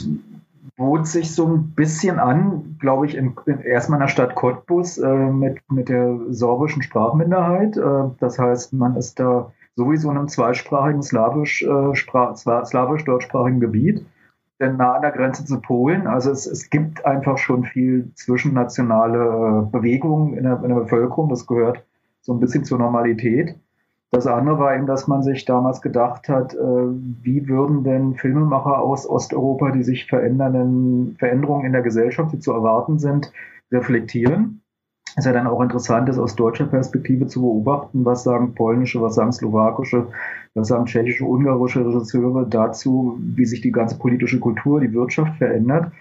[0.76, 4.98] bot sich so ein bisschen an, glaube ich, in, in, erstmal in der Stadt Cottbus
[4.98, 7.76] äh, mit, mit der sorbischen Sprachminderheit.
[7.76, 14.04] Äh, das heißt, man ist da sowieso in einem zweisprachigen slawisch, äh, slawisch-deutschsprachigen Gebiet,
[14.70, 16.06] nah an der Grenze zu Polen.
[16.06, 21.28] Also es, es gibt einfach schon viel zwischennationale äh, Bewegung in der, in der Bevölkerung.
[21.28, 21.84] Das gehört
[22.20, 23.56] so ein bisschen zur Normalität.
[24.10, 28.78] Das andere war eben, dass man sich damals gedacht hat, äh, wie würden denn Filmemacher
[28.80, 33.32] aus Osteuropa die sich verändernden Veränderungen in der Gesellschaft, die zu erwarten sind,
[33.70, 34.61] reflektieren.
[35.16, 39.14] Ist ja dann auch interessant, das aus deutscher Perspektive zu beobachten, was sagen polnische, was
[39.14, 40.06] sagen slowakische,
[40.54, 45.92] was sagen tschechische, ungarische Regisseure dazu, wie sich die ganze politische Kultur, die Wirtschaft verändert.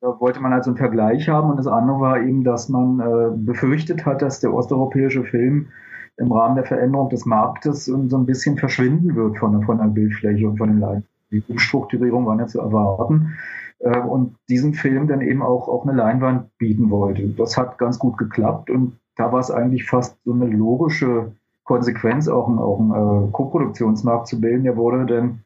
[0.00, 3.30] Da wollte man also einen Vergleich haben und das andere war eben, dass man äh,
[3.36, 5.68] befürchtet hat, dass der osteuropäische Film
[6.16, 10.48] im Rahmen der Veränderung des Marktes so ein bisschen verschwinden wird von, von der Bildfläche
[10.48, 11.09] und von den Leiden.
[11.30, 13.34] Die Umstrukturierung war ja zu erwarten
[13.78, 17.28] äh, und diesen Film dann eben auch auf eine Leinwand bieten wollte.
[17.28, 21.32] Das hat ganz gut geklappt und da war es eigentlich fast so eine logische
[21.64, 24.64] Konsequenz, auch einen, auch einen äh, Koproduktionsmarkt zu bilden.
[24.64, 25.44] Der wurde dann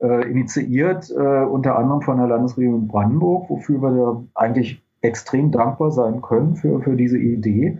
[0.00, 5.90] äh, initiiert, äh, unter anderem von der Landesregierung Brandenburg, wofür wir da eigentlich extrem dankbar
[5.90, 7.78] sein können für, für diese Idee.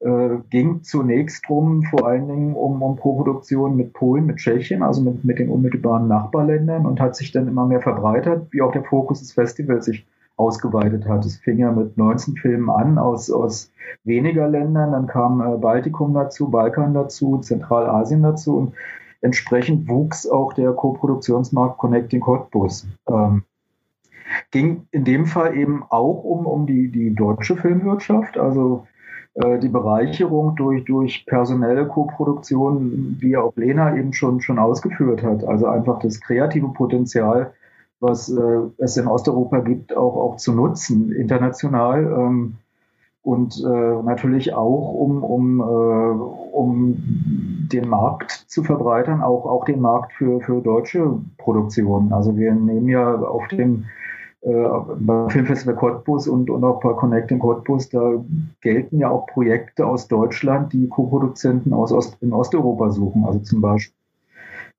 [0.00, 5.00] Äh, ging zunächst drum, vor allen Dingen um, um Co-Produktion mit Polen, mit Tschechien, also
[5.00, 8.84] mit, mit den unmittelbaren Nachbarländern und hat sich dann immer mehr verbreitert, wie auch der
[8.84, 11.24] Fokus des Festivals sich ausgeweitet hat.
[11.24, 13.70] Es fing ja mit 19 Filmen an aus, aus
[14.02, 18.74] weniger Ländern, dann kam äh, Baltikum dazu, Balkan dazu, Zentralasien dazu und
[19.20, 22.86] entsprechend wuchs auch der Co-Produktionsmarkt Connecting Cottbus.
[23.08, 23.44] Ähm,
[24.50, 28.86] ging in dem Fall eben auch um, um die, die deutsche Filmwirtschaft, also
[29.36, 35.42] die Bereicherung durch, durch personelle Koproduktion, wie auch Lena eben schon, schon ausgeführt hat.
[35.42, 37.52] Also einfach das kreative Potenzial,
[37.98, 42.04] was äh, es in Osteuropa gibt, auch, auch zu nutzen, international.
[42.04, 42.54] Ähm,
[43.22, 46.96] und äh, natürlich auch, um, um, äh, um
[47.72, 52.12] den Markt zu verbreitern, auch, auch den Markt für, für deutsche Produktionen.
[52.12, 53.86] Also wir nehmen ja auf dem
[54.44, 54.68] äh,
[54.98, 58.22] beim Filmfestival Cottbus und, und auch bei Connecting Cottbus, da
[58.60, 63.24] gelten ja auch Projekte aus Deutschland, die Co-Produzenten aus Ost, in Osteuropa suchen.
[63.24, 63.96] Also zum Beispiel,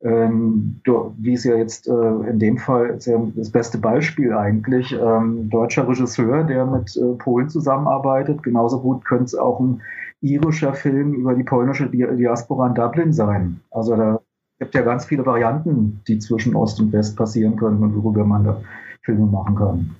[0.03, 0.81] ähm,
[1.17, 5.49] wie es ja jetzt äh, in dem Fall ist ja das beste Beispiel eigentlich, ähm,
[5.49, 8.43] deutscher Regisseur, der mit äh, Polen zusammenarbeitet.
[8.43, 9.81] Genauso gut könnte es auch ein
[10.21, 13.61] irischer Film über die polnische Diaspora in Dublin sein.
[13.71, 14.21] Also da
[14.59, 18.43] gibt ja ganz viele Varianten, die zwischen Ost und West passieren können und worüber man
[18.43, 18.61] da
[19.05, 19.95] Filme machen kann.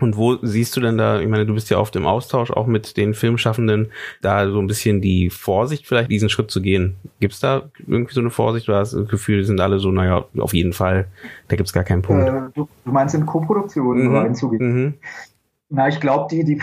[0.00, 2.66] Und wo siehst du denn da, ich meine, du bist ja oft im Austausch auch
[2.66, 6.96] mit den Filmschaffenden, da so ein bisschen die Vorsicht vielleicht, diesen Schritt zu gehen?
[7.20, 9.78] Gibt es da irgendwie so eine Vorsicht oder hast du das Gefühl, die sind alle
[9.78, 11.06] so, naja, auf jeden Fall,
[11.48, 12.26] da gibt es gar keinen Punkt?
[12.26, 14.16] Äh, du, du, meinst in Koproduktionen mhm.
[14.16, 14.84] reinzugehen?
[14.84, 14.94] Mhm.
[15.68, 16.60] Na, ich glaube, die, die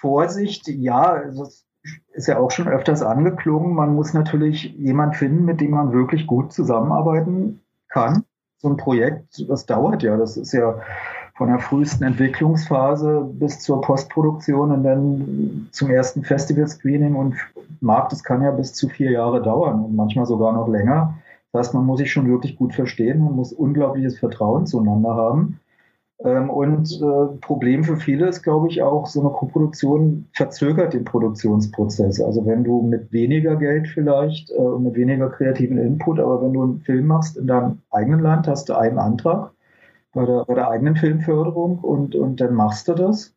[0.00, 1.64] Vorsicht, ja, das
[2.12, 3.74] ist ja auch schon öfters angeklungen.
[3.74, 8.24] Man muss natürlich jemand finden, mit dem man wirklich gut zusammenarbeiten kann
[8.62, 10.16] so ein Projekt, das dauert ja.
[10.16, 10.78] Das ist ja
[11.34, 17.34] von der frühesten Entwicklungsphase bis zur Postproduktion und dann zum ersten Festival-Screening und
[17.80, 21.18] Markt, das kann ja bis zu vier Jahre dauern und manchmal sogar noch länger.
[21.50, 25.58] Das heißt, man muss sich schon wirklich gut verstehen, man muss unglaubliches Vertrauen zueinander haben.
[26.24, 31.04] Ähm, und äh, Problem für viele ist, glaube ich, auch, so eine Koproduktion verzögert den
[31.04, 32.20] Produktionsprozess.
[32.20, 36.52] Also wenn du mit weniger Geld vielleicht äh, und mit weniger kreativen Input, aber wenn
[36.52, 39.52] du einen Film machst in deinem eigenen Land, hast du einen Antrag
[40.12, 43.34] bei der, bei der eigenen Filmförderung und, und dann machst du das.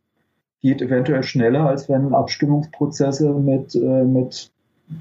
[0.61, 4.51] Geht eventuell schneller, als wenn Abstimmungsprozesse mit, äh, mit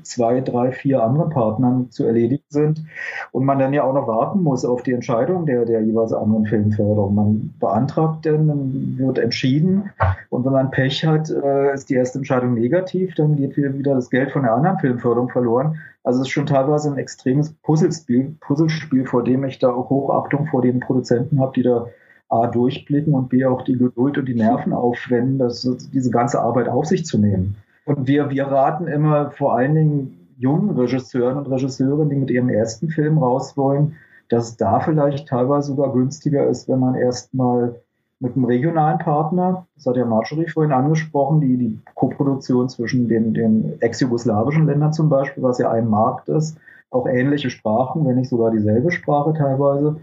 [0.03, 2.85] zwei, drei, vier anderen Partnern zu erledigen sind
[3.33, 6.47] und man dann ja auch noch warten muss auf die Entscheidung der, der jeweils anderen
[6.47, 7.15] Filmförderung.
[7.15, 9.91] Man beantragt denn, dann wird entschieden
[10.31, 14.11] und wenn man Pech hat, äh, ist die erste Entscheidung negativ, dann geht wieder das
[14.11, 15.79] Geld von der anderen Filmförderung verloren.
[16.03, 20.47] Also es ist schon teilweise ein extremes Puzzlespiel, Puzzlespiel, vor dem ich da auch Hochachtung
[20.47, 21.87] vor den Produzenten habe, die da
[22.29, 26.69] A durchblicken und B auch die Geduld und die Nerven aufwenden, das, diese ganze Arbeit
[26.69, 27.57] auf sich zu nehmen.
[27.87, 32.49] Und wir, wir raten immer vor allen Dingen jungen Regisseuren und Regisseurinnen, die mit ihrem
[32.49, 33.97] ersten Film raus wollen,
[34.29, 37.81] dass es da vielleicht teilweise sogar günstiger ist, wenn man erstmal
[38.21, 43.35] mit einem regionalen Partner, das hat ja Marjorie vorhin angesprochen, die, die Koproduktion zwischen den,
[43.35, 46.57] den ex-jugoslawischen Ländern zum Beispiel, was ja ein Markt ist,
[46.91, 49.97] auch ähnliche Sprachen, wenn nicht sogar dieselbe Sprache teilweise,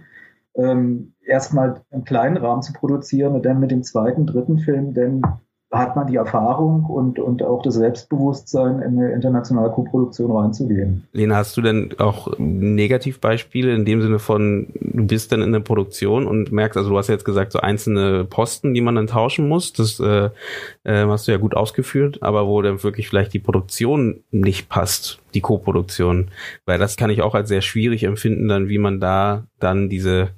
[0.55, 5.21] ähm, erstmal einen kleinen Rahmen zu produzieren und dann mit dem zweiten, dritten Film dann
[5.71, 11.07] hat man die Erfahrung und, und auch das Selbstbewusstsein, in eine internationale Koproduktion reinzugehen.
[11.13, 15.61] Lena, hast du denn auch Negativbeispiele in dem Sinne von, du bist dann in der
[15.61, 19.47] Produktion und merkst, also du hast jetzt gesagt, so einzelne Posten, die man dann tauschen
[19.47, 20.29] muss, das äh,
[20.83, 25.19] äh, hast du ja gut ausgeführt, aber wo dann wirklich vielleicht die Produktion nicht passt,
[25.33, 26.31] die Koproduktion,
[26.65, 30.31] weil das kann ich auch als sehr schwierig empfinden, dann wie man da dann diese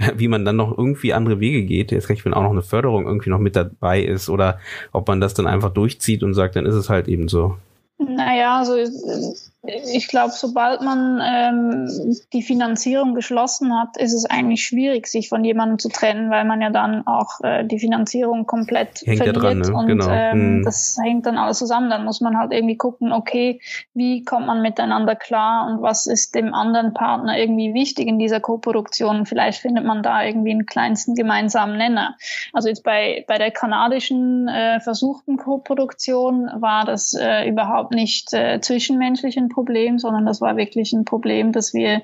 [0.16, 3.06] wie man dann noch irgendwie andere Wege geht, jetzt recht, wenn auch noch eine Förderung
[3.06, 4.58] irgendwie noch mit dabei ist oder
[4.92, 7.56] ob man das dann einfach durchzieht und sagt, dann ist es halt eben so.
[7.98, 8.76] Naja, also
[9.62, 15.44] ich glaube, sobald man ähm, die Finanzierung geschlossen hat, ist es eigentlich schwierig, sich von
[15.44, 19.36] jemandem zu trennen, weil man ja dann auch äh, die Finanzierung komplett hängt verliert.
[19.36, 19.74] Ja dran, ne?
[19.74, 20.08] Und genau.
[20.08, 20.64] ähm, hm.
[20.64, 21.90] das hängt dann alles zusammen.
[21.90, 23.60] Dann muss man halt irgendwie gucken, okay,
[23.92, 28.40] wie kommt man miteinander klar und was ist dem anderen Partner irgendwie wichtig in dieser
[28.40, 29.26] Koproduktion?
[29.26, 32.16] Vielleicht findet man da irgendwie einen kleinsten gemeinsamen Nenner.
[32.54, 38.58] Also jetzt bei, bei der kanadischen äh, versuchten Koproduktion war das äh, überhaupt nicht äh,
[38.62, 42.02] zwischenmenschlich Problem, sondern das war wirklich ein Problem, dass wir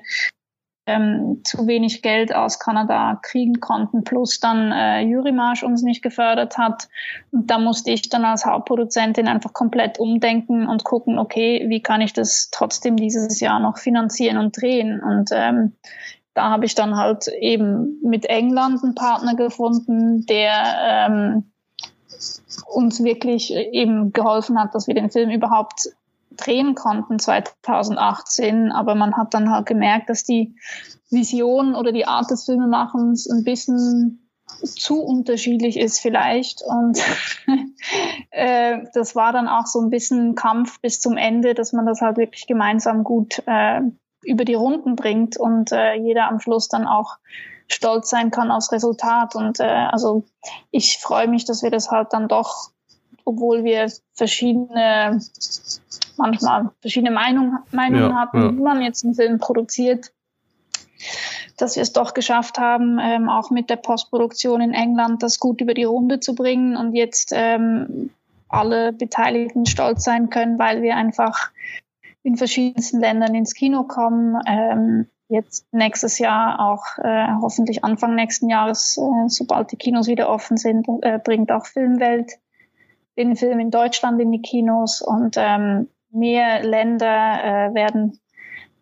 [0.87, 6.57] ähm, zu wenig Geld aus Kanada kriegen konnten, plus dann äh, Jurimarsch uns nicht gefördert
[6.57, 6.87] hat.
[7.31, 12.01] Und da musste ich dann als Hauptproduzentin einfach komplett umdenken und gucken, okay, wie kann
[12.01, 15.01] ich das trotzdem dieses Jahr noch finanzieren und drehen?
[15.03, 15.73] Und ähm,
[16.33, 21.51] da habe ich dann halt eben mit England einen Partner gefunden, der ähm,
[22.65, 25.89] uns wirklich eben geholfen hat, dass wir den Film überhaupt
[26.37, 30.55] drehen konnten 2018, aber man hat dann halt gemerkt, dass die
[31.09, 34.29] Vision oder die Art des Filmemachens ein bisschen
[34.61, 36.61] zu unterschiedlich ist vielleicht.
[36.61, 36.99] Und
[38.31, 42.01] äh, das war dann auch so ein bisschen Kampf bis zum Ende, dass man das
[42.01, 43.81] halt wirklich gemeinsam gut äh,
[44.23, 47.17] über die Runden bringt und äh, jeder am Schluss dann auch
[47.69, 49.35] stolz sein kann aufs Resultat.
[49.35, 50.23] Und äh, also
[50.71, 52.71] ich freue mich, dass wir das halt dann doch
[53.27, 55.19] obwohl wir verschiedene,
[56.17, 58.51] manchmal verschiedene Meinung, Meinungen Ja, hatten, ja.
[58.51, 60.11] wie man jetzt einen Film produziert,
[61.57, 65.61] dass wir es doch geschafft haben, ähm, auch mit der Postproduktion in England das gut
[65.61, 68.11] über die Runde zu bringen und jetzt ähm,
[68.49, 71.51] alle Beteiligten stolz sein können, weil wir einfach
[72.23, 74.39] in verschiedensten Ländern ins Kino kommen.
[74.45, 80.29] Ähm, jetzt nächstes Jahr auch äh, hoffentlich Anfang nächsten Jahres, äh, sobald die Kinos wieder
[80.29, 82.33] offen sind, äh, bringt auch Filmwelt
[83.17, 88.19] den Film in Deutschland in die Kinos und ähm, mehr Länder äh, werden,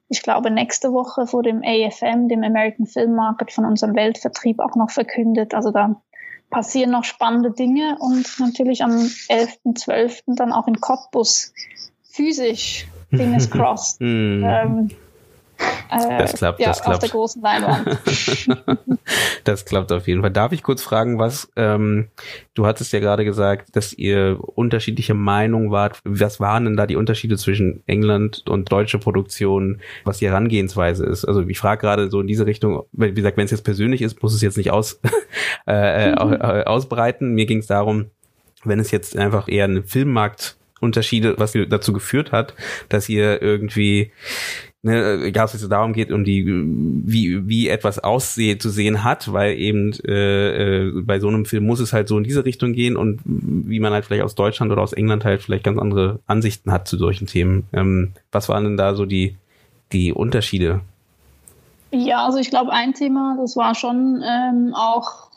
[0.07, 4.75] ich glaube, nächste Woche vor dem AFM, dem American Film Market von unserem Weltvertrieb auch
[4.75, 5.53] noch verkündet.
[5.53, 6.01] Also da
[6.49, 10.35] passieren noch spannende Dinge und natürlich am 11.12.
[10.35, 11.53] dann auch in Cottbus
[12.03, 13.99] physisch, Fingers crossed.
[13.99, 14.43] Hm.
[14.45, 15.04] ähm, äh,
[15.89, 17.03] Das klappt, ja, das auf klappt.
[17.03, 17.99] der großen Leinwand.
[19.43, 20.31] das klappt auf jeden Fall.
[20.31, 22.07] Darf ich kurz fragen, was, ähm,
[22.53, 25.99] du hattest ja gerade gesagt, dass ihr unterschiedliche Meinungen wart.
[26.03, 31.25] Was waren denn da die Unterschiede zwischen England und deutsche Produktion, was die Herangehensweise ist?
[31.25, 34.21] Also ich frage gerade so in diese Richtung, wie gesagt, wenn es jetzt persönlich ist,
[34.21, 34.99] muss es jetzt nicht aus,
[35.67, 37.33] äh, äh, äh, ausbreiten.
[37.33, 38.07] Mir ging es darum,
[38.63, 42.53] wenn es jetzt einfach eher einen Filmmarkt Unterschiede, was dazu geführt hat,
[42.89, 44.11] dass ihr irgendwie
[44.85, 49.33] ne, egal, ob es darum geht, um die, wie, wie etwas aussehen zu sehen hat,
[49.33, 52.73] weil eben äh, äh, bei so einem Film muss es halt so in diese Richtung
[52.73, 56.19] gehen und wie man halt vielleicht aus Deutschland oder aus England halt vielleicht ganz andere
[56.27, 57.67] Ansichten hat zu solchen Themen.
[57.73, 59.35] Ähm, was waren denn da so die,
[59.91, 60.81] die Unterschiede?
[61.91, 65.29] Ja, also ich glaube, ein Thema, das war schon ähm, auch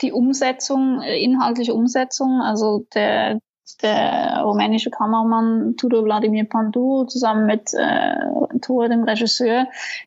[0.00, 2.40] die Umsetzung, äh, inhaltliche Umsetzung.
[2.40, 3.40] Also der,
[3.82, 9.66] der rumänische Kameramann Tudor Wladimir Pandu zusammen mit äh, Tore, dem Regisseur,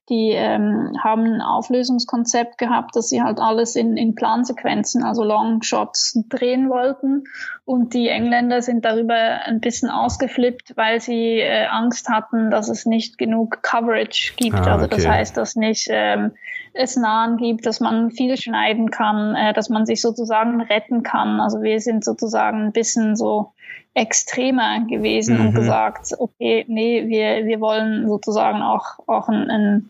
[0.10, 6.20] die ähm, haben ein Auflösungskonzept gehabt, dass sie halt alles in, in Plansequenzen, also Longshots
[6.30, 7.24] drehen wollten.
[7.66, 12.86] Und die Engländer sind darüber ein bisschen ausgeflippt, weil sie äh, Angst hatten, dass es
[12.86, 14.56] nicht genug Coverage gibt.
[14.56, 15.10] Ah, also das okay.
[15.10, 16.32] heißt, dass nicht ähm,
[16.78, 21.40] es Nahen gibt, dass man viel schneiden kann, äh, dass man sich sozusagen retten kann.
[21.40, 23.54] Also wir sind sozusagen ein bisschen so
[23.94, 25.56] extremer gewesen und Mhm.
[25.56, 29.90] gesagt, okay, nee, wir, wir wollen sozusagen auch, auch ein, ein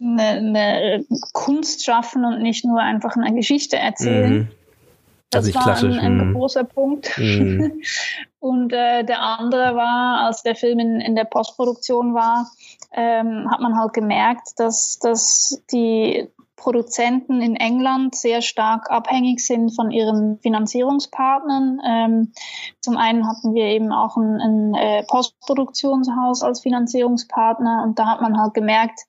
[0.00, 4.32] eine, eine Kunst schaffen und nicht nur einfach eine Geschichte erzählen.
[4.32, 4.48] Mhm.
[5.30, 6.34] Das Also war klassisch, ein, ein mhm.
[6.34, 7.18] großer Punkt.
[7.18, 7.82] Mhm.
[8.40, 12.48] Und äh, der andere war, als der Film in, in der Postproduktion war,
[12.92, 19.74] ähm, hat man halt gemerkt, dass, dass die Produzenten in England sehr stark abhängig sind
[19.74, 21.80] von ihren Finanzierungspartnern.
[21.86, 22.32] Ähm,
[22.80, 28.20] zum einen hatten wir eben auch ein, ein äh, Postproduktionshaus als Finanzierungspartner und da hat
[28.20, 29.00] man halt gemerkt,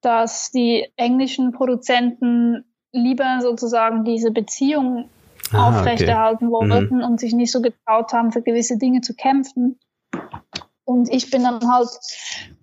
[0.00, 5.10] dass die englischen Produzenten lieber sozusagen diese Beziehung
[5.52, 9.78] Ah, aufrechterhalten wollten und sich nicht so getraut haben, für gewisse Dinge zu kämpfen.
[10.90, 11.88] Und ich bin dann halt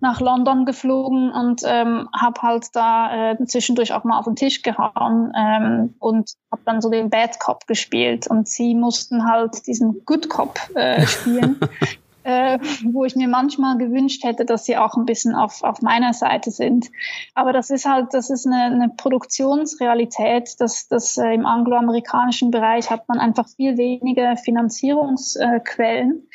[0.00, 4.60] nach London geflogen und ähm, habe halt da äh, zwischendurch auch mal auf den Tisch
[4.60, 8.26] gehauen ähm, und habe dann so den Bad Cop gespielt.
[8.26, 11.58] Und sie mussten halt diesen Good Cop äh, spielen.
[12.28, 16.12] äh, wo ich mir manchmal gewünscht hätte, dass sie auch ein bisschen auf, auf meiner
[16.12, 16.90] Seite sind.
[17.34, 22.90] Aber das ist halt, das ist eine, eine Produktionsrealität, dass das äh, im angloamerikanischen Bereich
[22.90, 26.28] hat man einfach viel weniger Finanzierungsquellen,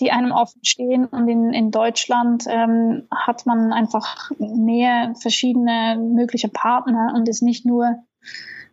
[0.00, 1.06] die einem offen stehen.
[1.06, 7.64] Und in, in Deutschland ähm, hat man einfach mehr verschiedene mögliche Partner und ist nicht
[7.64, 7.96] nur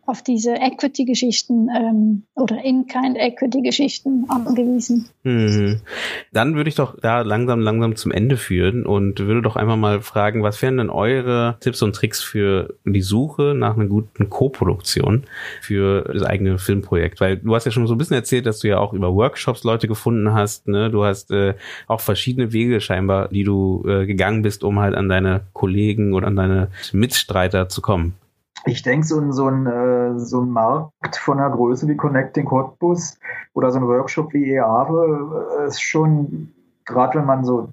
[0.06, 5.10] auf diese Equity-Geschichten ähm, oder In-Kind-Equity-Geschichten angewiesen.
[5.24, 5.82] Mhm.
[6.32, 10.02] Dann würde ich doch da langsam, langsam zum Ende führen und würde doch einfach mal
[10.02, 15.24] fragen, was wären denn eure Tipps und Tricks für die Suche nach einer guten Co-Produktion
[15.62, 17.20] für das eigene Filmprojekt?
[17.20, 19.64] Weil du hast ja schon so ein bisschen erzählt, dass du ja auch über Workshops
[19.64, 20.68] Leute gefunden hast.
[20.68, 20.92] Ne?
[20.92, 21.56] Du hast äh,
[21.88, 26.28] auch verschiedene Wege scheinbar, die du äh, gegangen bist, um halt an deine Kollegen oder
[26.28, 28.16] an deine Mitstreiter zu kommen
[28.66, 32.46] ich denke, so ein, so, ein, äh, so ein Markt von einer Größe wie Connecting
[32.46, 33.20] Cottbus
[33.54, 36.52] oder so ein Workshop wie EAVE äh, ist schon,
[36.86, 37.70] gerade wenn man so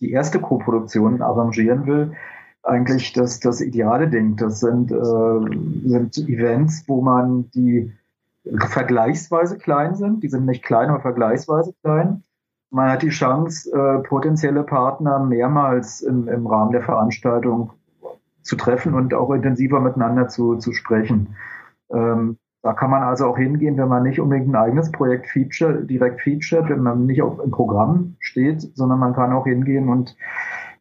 [0.00, 2.12] die erste Co-Produktion arrangieren will,
[2.64, 4.36] eigentlich das, das ideale Ding.
[4.36, 7.92] Das sind, äh, sind Events, wo man die
[8.58, 10.22] vergleichsweise klein sind.
[10.22, 12.24] Die sind nicht klein, aber vergleichsweise klein.
[12.70, 17.72] Man hat die Chance, äh, potenzielle Partner mehrmals im, im Rahmen der Veranstaltung
[18.42, 21.34] zu treffen und auch intensiver miteinander zu, zu sprechen.
[21.92, 25.82] Ähm, da kann man also auch hingehen, wenn man nicht unbedingt ein eigenes Projekt feature,
[25.84, 30.16] direkt featured, wenn man nicht auf, im Programm steht, sondern man kann auch hingehen und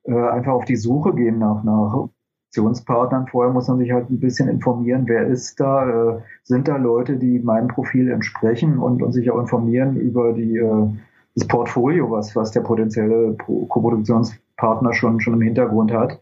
[0.04, 2.10] äh, einfach auf die Suche gehen nach, nach
[2.50, 3.28] Optionspartnern.
[3.28, 7.18] Vorher muss man sich halt ein bisschen informieren, wer ist da, äh, sind da Leute,
[7.18, 10.88] die meinem Profil entsprechen und, und sich auch informieren über die, äh,
[11.36, 16.22] das Portfolio, was, was der potenzielle Co-Produktionspartner schon, schon im Hintergrund hat.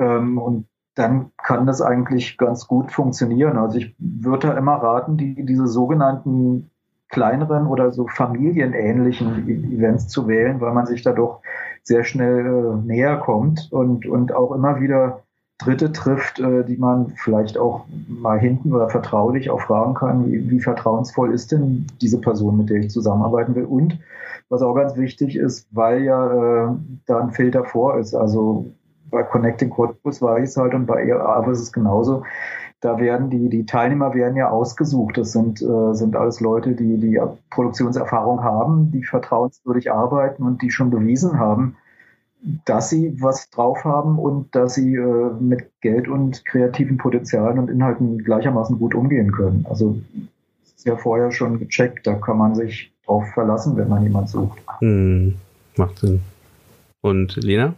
[0.00, 3.56] Ähm, und dann kann das eigentlich ganz gut funktionieren.
[3.56, 6.70] Also ich würde da immer raten, die, diese sogenannten
[7.08, 11.40] kleineren oder so familienähnlichen e-, Events zu wählen, weil man sich da doch
[11.82, 15.22] sehr schnell äh, näher kommt und, und auch immer wieder
[15.58, 20.50] Dritte trifft, äh, die man vielleicht auch mal hinten oder vertraulich auch fragen kann, wie,
[20.50, 23.64] wie vertrauensvoll ist denn diese Person, mit der ich zusammenarbeiten will.
[23.64, 23.98] Und
[24.48, 26.76] was auch ganz wichtig ist, weil ja äh,
[27.06, 28.14] da ein Filter vor ist.
[28.14, 28.72] Also
[29.10, 32.24] bei Connecting Cottbus war ich es halt und bei ERA ist es genauso.
[32.80, 35.18] Da werden die, die Teilnehmer werden ja ausgesucht.
[35.18, 40.70] Das sind, äh, sind alles Leute, die die Produktionserfahrung haben, die vertrauenswürdig arbeiten und die
[40.70, 41.76] schon bewiesen haben,
[42.64, 47.68] dass sie was drauf haben und dass sie äh, mit Geld und kreativen Potenzialen und
[47.68, 49.66] Inhalten gleichermaßen gut umgehen können.
[49.68, 50.00] Also
[50.64, 54.58] ist ja vorher schon gecheckt, da kann man sich drauf verlassen, wenn man jemand sucht.
[54.78, 55.34] Hm,
[55.76, 56.20] macht Sinn.
[57.02, 57.74] Und Lena?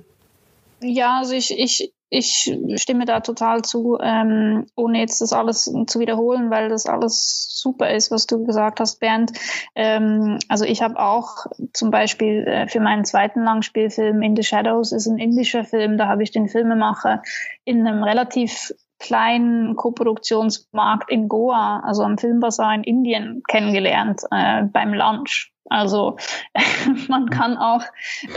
[0.83, 6.01] Ja, also ich, ich, ich stimme da total zu, ähm, ohne jetzt das alles zu
[6.01, 9.33] wiederholen, weil das alles super ist, was du gesagt hast, Bernd.
[9.75, 14.93] Ähm, also ich habe auch zum Beispiel äh, für meinen zweiten Langspielfilm In the Shadows
[14.93, 17.23] ist ein indischer Film, da habe ich den Filmemacher
[17.65, 18.73] in einem relativ
[19.03, 25.53] kleinen Koproduktionsmarkt in Goa, also am Filmbasar in Indien, kennengelernt äh, beim Lunch.
[25.69, 26.17] Also
[27.09, 27.83] man kann auch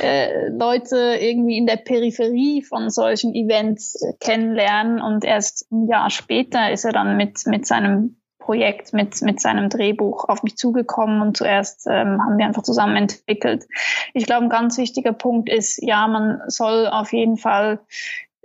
[0.01, 6.09] äh, Leute irgendwie in der Peripherie von solchen Events äh, kennenlernen und erst ein Jahr
[6.09, 11.21] später ist er dann mit, mit seinem Projekt, mit, mit seinem Drehbuch auf mich zugekommen
[11.21, 13.65] und zuerst ähm, haben wir einfach zusammen entwickelt.
[14.13, 17.79] Ich glaube, ein ganz wichtiger Punkt ist, ja, man soll auf jeden Fall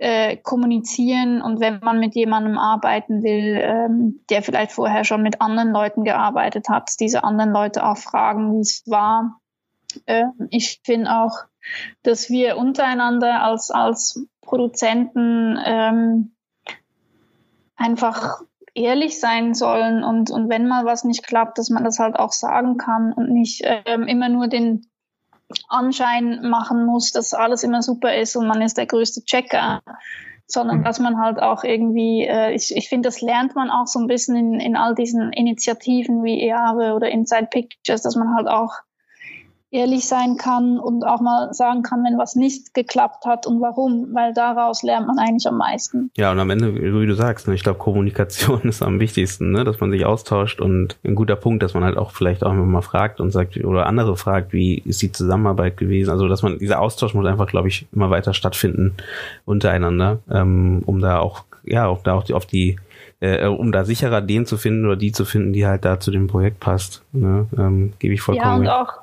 [0.01, 5.41] äh, kommunizieren und wenn man mit jemandem arbeiten will, ähm, der vielleicht vorher schon mit
[5.41, 9.39] anderen Leuten gearbeitet hat, diese anderen Leute auch fragen, wie es war.
[10.07, 11.43] Äh, ich finde auch,
[12.01, 16.35] dass wir untereinander als, als Produzenten ähm,
[17.75, 18.41] einfach
[18.73, 22.31] ehrlich sein sollen und, und wenn mal was nicht klappt, dass man das halt auch
[22.31, 24.90] sagen kann und nicht ähm, immer nur den
[25.67, 29.81] Anschein machen muss, dass alles immer super ist und man ist der größte Checker,
[30.47, 30.83] sondern mhm.
[30.83, 34.07] dass man halt auch irgendwie, äh, ich, ich finde, das lernt man auch so ein
[34.07, 38.73] bisschen in, in all diesen Initiativen wie EAVE oder Inside Pictures, dass man halt auch
[39.71, 44.09] ehrlich sein kann und auch mal sagen kann, wenn was nicht geklappt hat und warum,
[44.13, 46.11] weil daraus lernt man eigentlich am meisten.
[46.17, 49.63] Ja, und am Ende, wie du sagst, ne, ich glaube, Kommunikation ist am wichtigsten, ne?
[49.63, 52.81] dass man sich austauscht und ein guter Punkt, dass man halt auch vielleicht auch mal
[52.81, 56.11] fragt und sagt, oder andere fragt, wie ist die Zusammenarbeit gewesen?
[56.11, 58.95] Also, dass man, dieser Austausch muss einfach, glaube ich, immer weiter stattfinden
[59.45, 62.77] untereinander, ähm, um da auch, ja, auch da auch die, auf die
[63.21, 66.11] äh, um da sicherer den zu finden oder die zu finden, die halt da zu
[66.11, 67.03] dem Projekt passt.
[67.13, 67.47] Ne?
[67.57, 68.63] Ähm, Gebe ich vollkommen.
[68.63, 69.01] Ja, und auch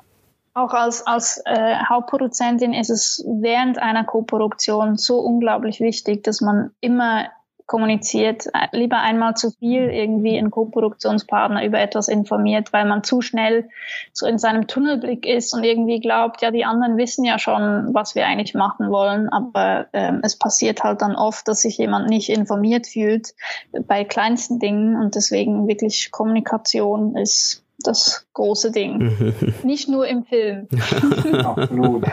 [0.53, 6.71] auch als, als äh, Hauptproduzentin ist es während einer Koproduktion so unglaublich wichtig, dass man
[6.81, 7.29] immer
[7.69, 13.21] kommuniziert, äh, lieber einmal zu viel irgendwie ein Co-Produktionspartner über etwas informiert, weil man zu
[13.21, 13.69] schnell
[14.11, 18.15] so in seinem Tunnelblick ist und irgendwie glaubt, ja, die anderen wissen ja schon, was
[18.15, 22.29] wir eigentlich machen wollen, aber ähm, es passiert halt dann oft, dass sich jemand nicht
[22.29, 23.35] informiert fühlt
[23.87, 24.95] bei kleinsten Dingen.
[24.95, 29.33] Und deswegen wirklich Kommunikation ist das große Ding.
[29.63, 30.67] Nicht nur im Film.
[31.43, 32.05] Absolut.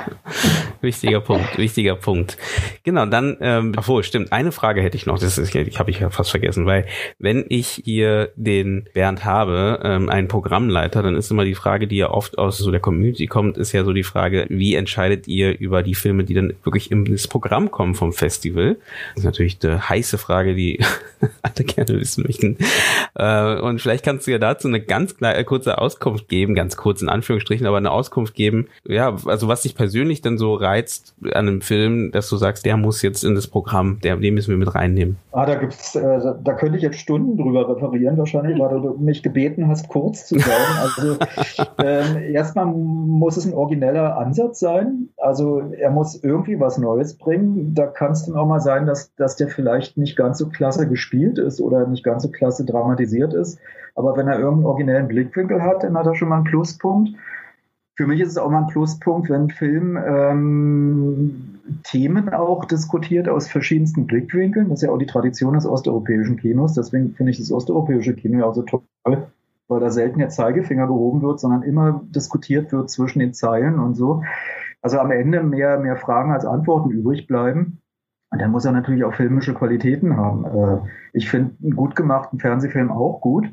[0.80, 2.36] wichtiger Punkt, wichtiger Punkt.
[2.82, 6.10] Genau, dann, ähm, obwohl, stimmt, eine Frage hätte ich noch, das ist, habe ich ja
[6.10, 6.86] fast vergessen, weil
[7.20, 11.98] wenn ich hier den Bernd habe, ähm, einen Programmleiter, dann ist immer die Frage, die
[11.98, 15.56] ja oft aus so der Community kommt, ist ja so die Frage, wie entscheidet ihr
[15.56, 18.78] über die Filme, die dann wirklich ins Programm kommen vom Festival?
[19.14, 20.80] Das ist natürlich eine heiße Frage, die
[21.42, 22.58] alle gerne wissen möchten.
[23.14, 27.02] Äh, und vielleicht kannst du ja dazu eine ganz kleine, kurze Auskunft geben, ganz kurz
[27.02, 31.48] in Anführungsstrichen, aber eine Auskunft geben, ja, also was dich persönlich dann so reizt an
[31.48, 34.58] einem Film, dass du sagst, der muss jetzt in das Programm, der, den müssen wir
[34.58, 35.16] mit reinnehmen?
[35.32, 39.22] Ah, da gibt's, äh, da könnte ich jetzt Stunden drüber referieren wahrscheinlich, weil du mich
[39.22, 40.50] gebeten hast, kurz zu sein.
[40.80, 41.16] Also
[41.78, 45.10] ähm, erstmal muss es ein origineller Ansatz sein.
[45.18, 47.74] Also er muss irgendwie was Neues bringen.
[47.74, 50.88] Da kann es dann auch mal sein, dass, dass der vielleicht nicht ganz so klasse
[50.88, 53.58] gespielt ist oder nicht ganz so klasse dramatisiert ist.
[53.96, 57.10] Aber wenn er irgendeinen originellen Blickwinkel hat, dann hat er schon mal einen Pluspunkt.
[57.96, 63.26] Für mich ist es auch mal ein Pluspunkt, wenn ein Film ähm, Themen auch diskutiert
[63.26, 64.68] aus verschiedensten Blickwinkeln.
[64.68, 66.74] Das ist ja auch die Tradition des osteuropäischen Kinos.
[66.74, 70.86] Deswegen finde ich das osteuropäische Kino ja auch so toll, weil da selten der Zeigefinger
[70.86, 74.22] gehoben wird, sondern immer diskutiert wird zwischen den Zeilen und so.
[74.82, 77.80] Also am Ende mehr, mehr Fragen als Antworten übrig bleiben.
[78.30, 80.44] Und dann muss er natürlich auch filmische Qualitäten haben.
[80.44, 80.78] Äh,
[81.14, 83.46] ich finde einen gut gemachten Fernsehfilm auch gut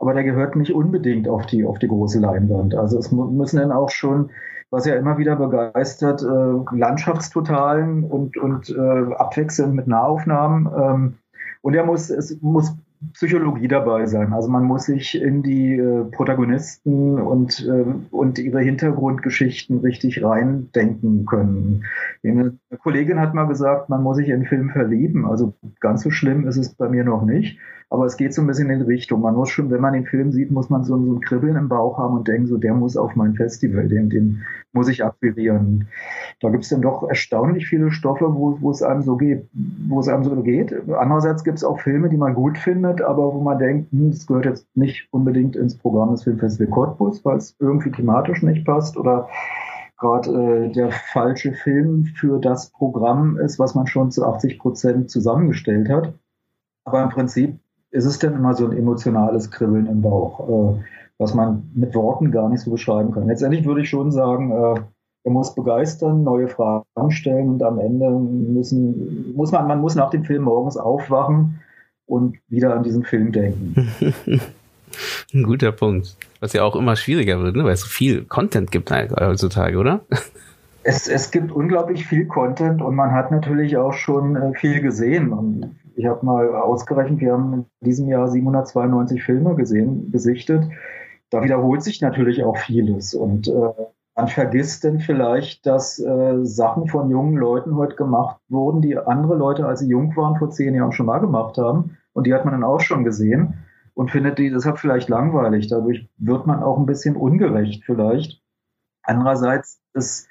[0.00, 2.74] aber der gehört nicht unbedingt auf die, auf die große Leinwand.
[2.74, 4.30] Also es müssen dann auch schon,
[4.70, 10.68] was ja immer wieder begeistert, äh, Landschaftstotalen und, und äh, abwechselnd mit Nahaufnahmen.
[10.74, 11.14] Ähm,
[11.60, 12.74] und er muss, es muss
[13.14, 14.32] Psychologie dabei sein.
[14.34, 21.24] Also man muss sich in die äh, Protagonisten und, äh, und ihre Hintergrundgeschichten richtig reindenken
[21.24, 21.84] können.
[22.22, 25.24] Eine Kollegin hat mal gesagt, man muss sich in Film verlieben.
[25.24, 27.58] Also ganz so schlimm ist es bei mir noch nicht.
[27.92, 29.20] Aber es geht so ein bisschen in die Richtung.
[29.20, 31.68] Man muss schon, wenn man den Film sieht, muss man so, so ein Kribbeln im
[31.68, 34.42] Bauch haben und denken, so der muss auf mein Festival, den, den
[34.72, 35.88] muss ich akquirieren.
[36.40, 39.48] Da gibt es dann doch erstaunlich viele Stoffe, wo, wo es einem so geht,
[39.88, 40.72] wo es einem so geht.
[40.90, 44.26] Andererseits gibt es auch Filme, die man gut findet, aber wo man denkt, hm, das
[44.26, 48.96] gehört jetzt nicht unbedingt ins Programm des Filmfestivals Cottbus, weil es irgendwie thematisch nicht passt
[48.96, 49.28] oder
[49.98, 55.10] gerade äh, der falsche Film für das Programm ist, was man schon zu 80 Prozent
[55.10, 56.14] zusammengestellt hat.
[56.84, 57.58] Aber im Prinzip
[57.90, 60.80] ist es denn immer so ein emotionales Kribbeln im Bauch, äh,
[61.18, 63.26] was man mit Worten gar nicht so beschreiben kann.
[63.26, 64.80] Letztendlich würde ich schon sagen, äh,
[65.22, 70.08] er muss begeistern, neue Fragen stellen und am Ende müssen, muss man, man muss nach
[70.08, 71.60] dem Film morgens aufwachen
[72.10, 73.88] und wieder an diesen Film denken.
[75.32, 76.16] Ein guter Punkt.
[76.40, 77.64] Was ja auch immer schwieriger wird, ne?
[77.64, 80.00] weil es so viel Content gibt heutzutage, oder?
[80.82, 85.30] Es, es gibt unglaublich viel Content und man hat natürlich auch schon äh, viel gesehen.
[85.30, 90.64] Und ich habe mal ausgerechnet, wir haben in diesem Jahr 792 Filme gesehen, gesichtet.
[91.28, 93.12] Da wiederholt sich natürlich auch vieles.
[93.12, 93.72] Und äh,
[94.16, 99.36] man vergisst denn vielleicht, dass äh, Sachen von jungen Leuten heute gemacht wurden, die andere
[99.36, 101.98] Leute, als sie jung waren, vor zehn Jahren schon mal gemacht haben.
[102.12, 103.54] Und die hat man dann auch schon gesehen
[103.94, 105.68] und findet die deshalb vielleicht langweilig.
[105.68, 108.42] Dadurch wird man auch ein bisschen ungerecht vielleicht.
[109.02, 110.28] Andererseits ist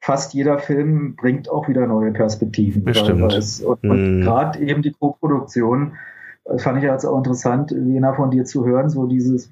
[0.00, 2.84] fast jeder Film bringt auch wieder neue Perspektiven.
[2.84, 3.20] Bestimmt.
[3.22, 5.96] Und, und gerade eben die Co-Produktion
[6.44, 9.50] äh, fand ich jetzt auch interessant, Lena, von dir zu hören, so dieses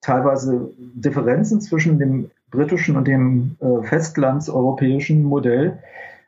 [0.00, 5.78] teilweise Differenzen zwischen dem britischen und dem äh, festlandseuropäischen Modell.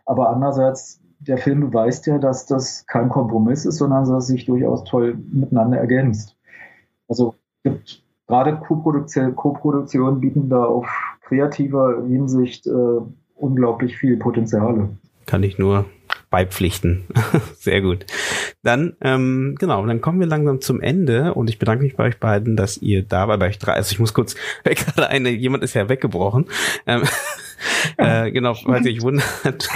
[0.07, 4.47] Aber andererseits, der Film beweist ja, dass das kein Kompromiss ist, sondern dass es sich
[4.47, 6.37] durchaus toll miteinander ergänzt.
[7.09, 9.57] Also gibt gerade Co-Produktionen Co
[10.21, 10.87] bieten da auf
[11.23, 13.01] kreativer Hinsicht äh,
[13.35, 14.91] unglaublich viel Potenziale.
[15.27, 15.87] Kann ich nur
[16.31, 17.05] beipflichten.
[17.59, 18.07] Sehr gut.
[18.63, 22.19] Dann, ähm, genau, dann kommen wir langsam zum Ende und ich bedanke mich bei euch
[22.19, 23.73] beiden, dass ihr da war, bei euch drei.
[23.73, 26.47] Also ich muss kurz, gerade eine, jemand ist ja weggebrochen.
[26.87, 27.03] Ähm,
[27.97, 29.69] äh, genau, ihr euch wundert,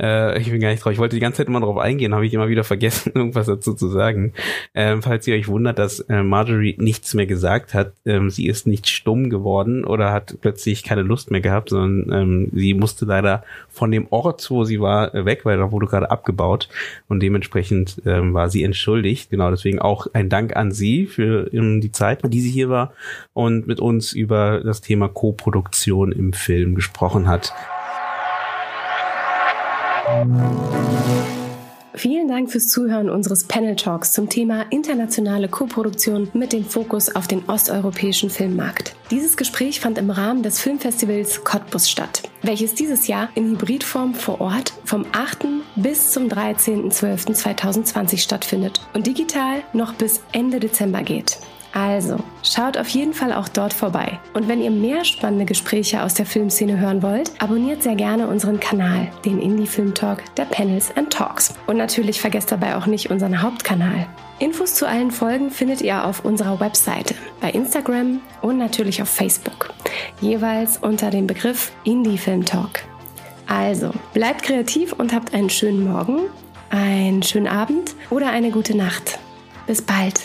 [0.00, 0.92] äh, ich bin gar nicht drauf.
[0.92, 3.74] Ich wollte die ganze Zeit immer drauf eingehen, habe ich immer wieder vergessen, irgendwas dazu
[3.74, 4.32] zu sagen.
[4.74, 8.66] Ähm, falls ihr euch wundert, dass äh, Marjorie nichts mehr gesagt hat, ähm, sie ist
[8.66, 13.44] nicht stumm geworden oder hat plötzlich keine Lust mehr gehabt, sondern ähm, sie musste leider
[13.68, 16.68] von dem Ort, wo sie war, äh, weg, weil da wurde gerade abgebaut
[17.08, 19.30] und dementsprechend ähm, war sie entschuldigt.
[19.30, 22.92] Genau, deswegen auch ein Dank an sie für ähm, die Zeit, die sie hier war
[23.32, 27.52] und mit uns über das Thema Co-Produktion im Film gesprochen hat.
[32.00, 37.28] Vielen Dank fürs Zuhören unseres Panel Talks zum Thema internationale Koproduktion mit dem Fokus auf
[37.28, 38.96] den osteuropäischen Filmmarkt.
[39.10, 44.40] Dieses Gespräch fand im Rahmen des Filmfestivals Cottbus statt, welches dieses Jahr in Hybridform vor
[44.40, 45.46] Ort vom 8.
[45.76, 51.38] bis zum 13.12.2020 stattfindet und digital noch bis Ende Dezember geht.
[51.72, 54.18] Also, schaut auf jeden Fall auch dort vorbei.
[54.34, 58.58] Und wenn ihr mehr spannende Gespräche aus der Filmszene hören wollt, abonniert sehr gerne unseren
[58.58, 61.54] Kanal, den Indie Film Talk der Panels and Talks.
[61.68, 64.08] Und natürlich vergesst dabei auch nicht unseren Hauptkanal.
[64.40, 69.70] Infos zu allen Folgen findet ihr auf unserer Webseite, bei Instagram und natürlich auf Facebook.
[70.20, 72.80] Jeweils unter dem Begriff Indie Film Talk.
[73.46, 76.20] Also, bleibt kreativ und habt einen schönen Morgen,
[76.70, 79.18] einen schönen Abend oder eine gute Nacht.
[79.66, 80.20] Bis bald.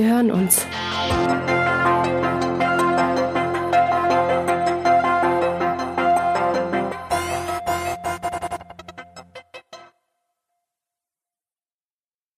[0.00, 0.66] Wir hören uns.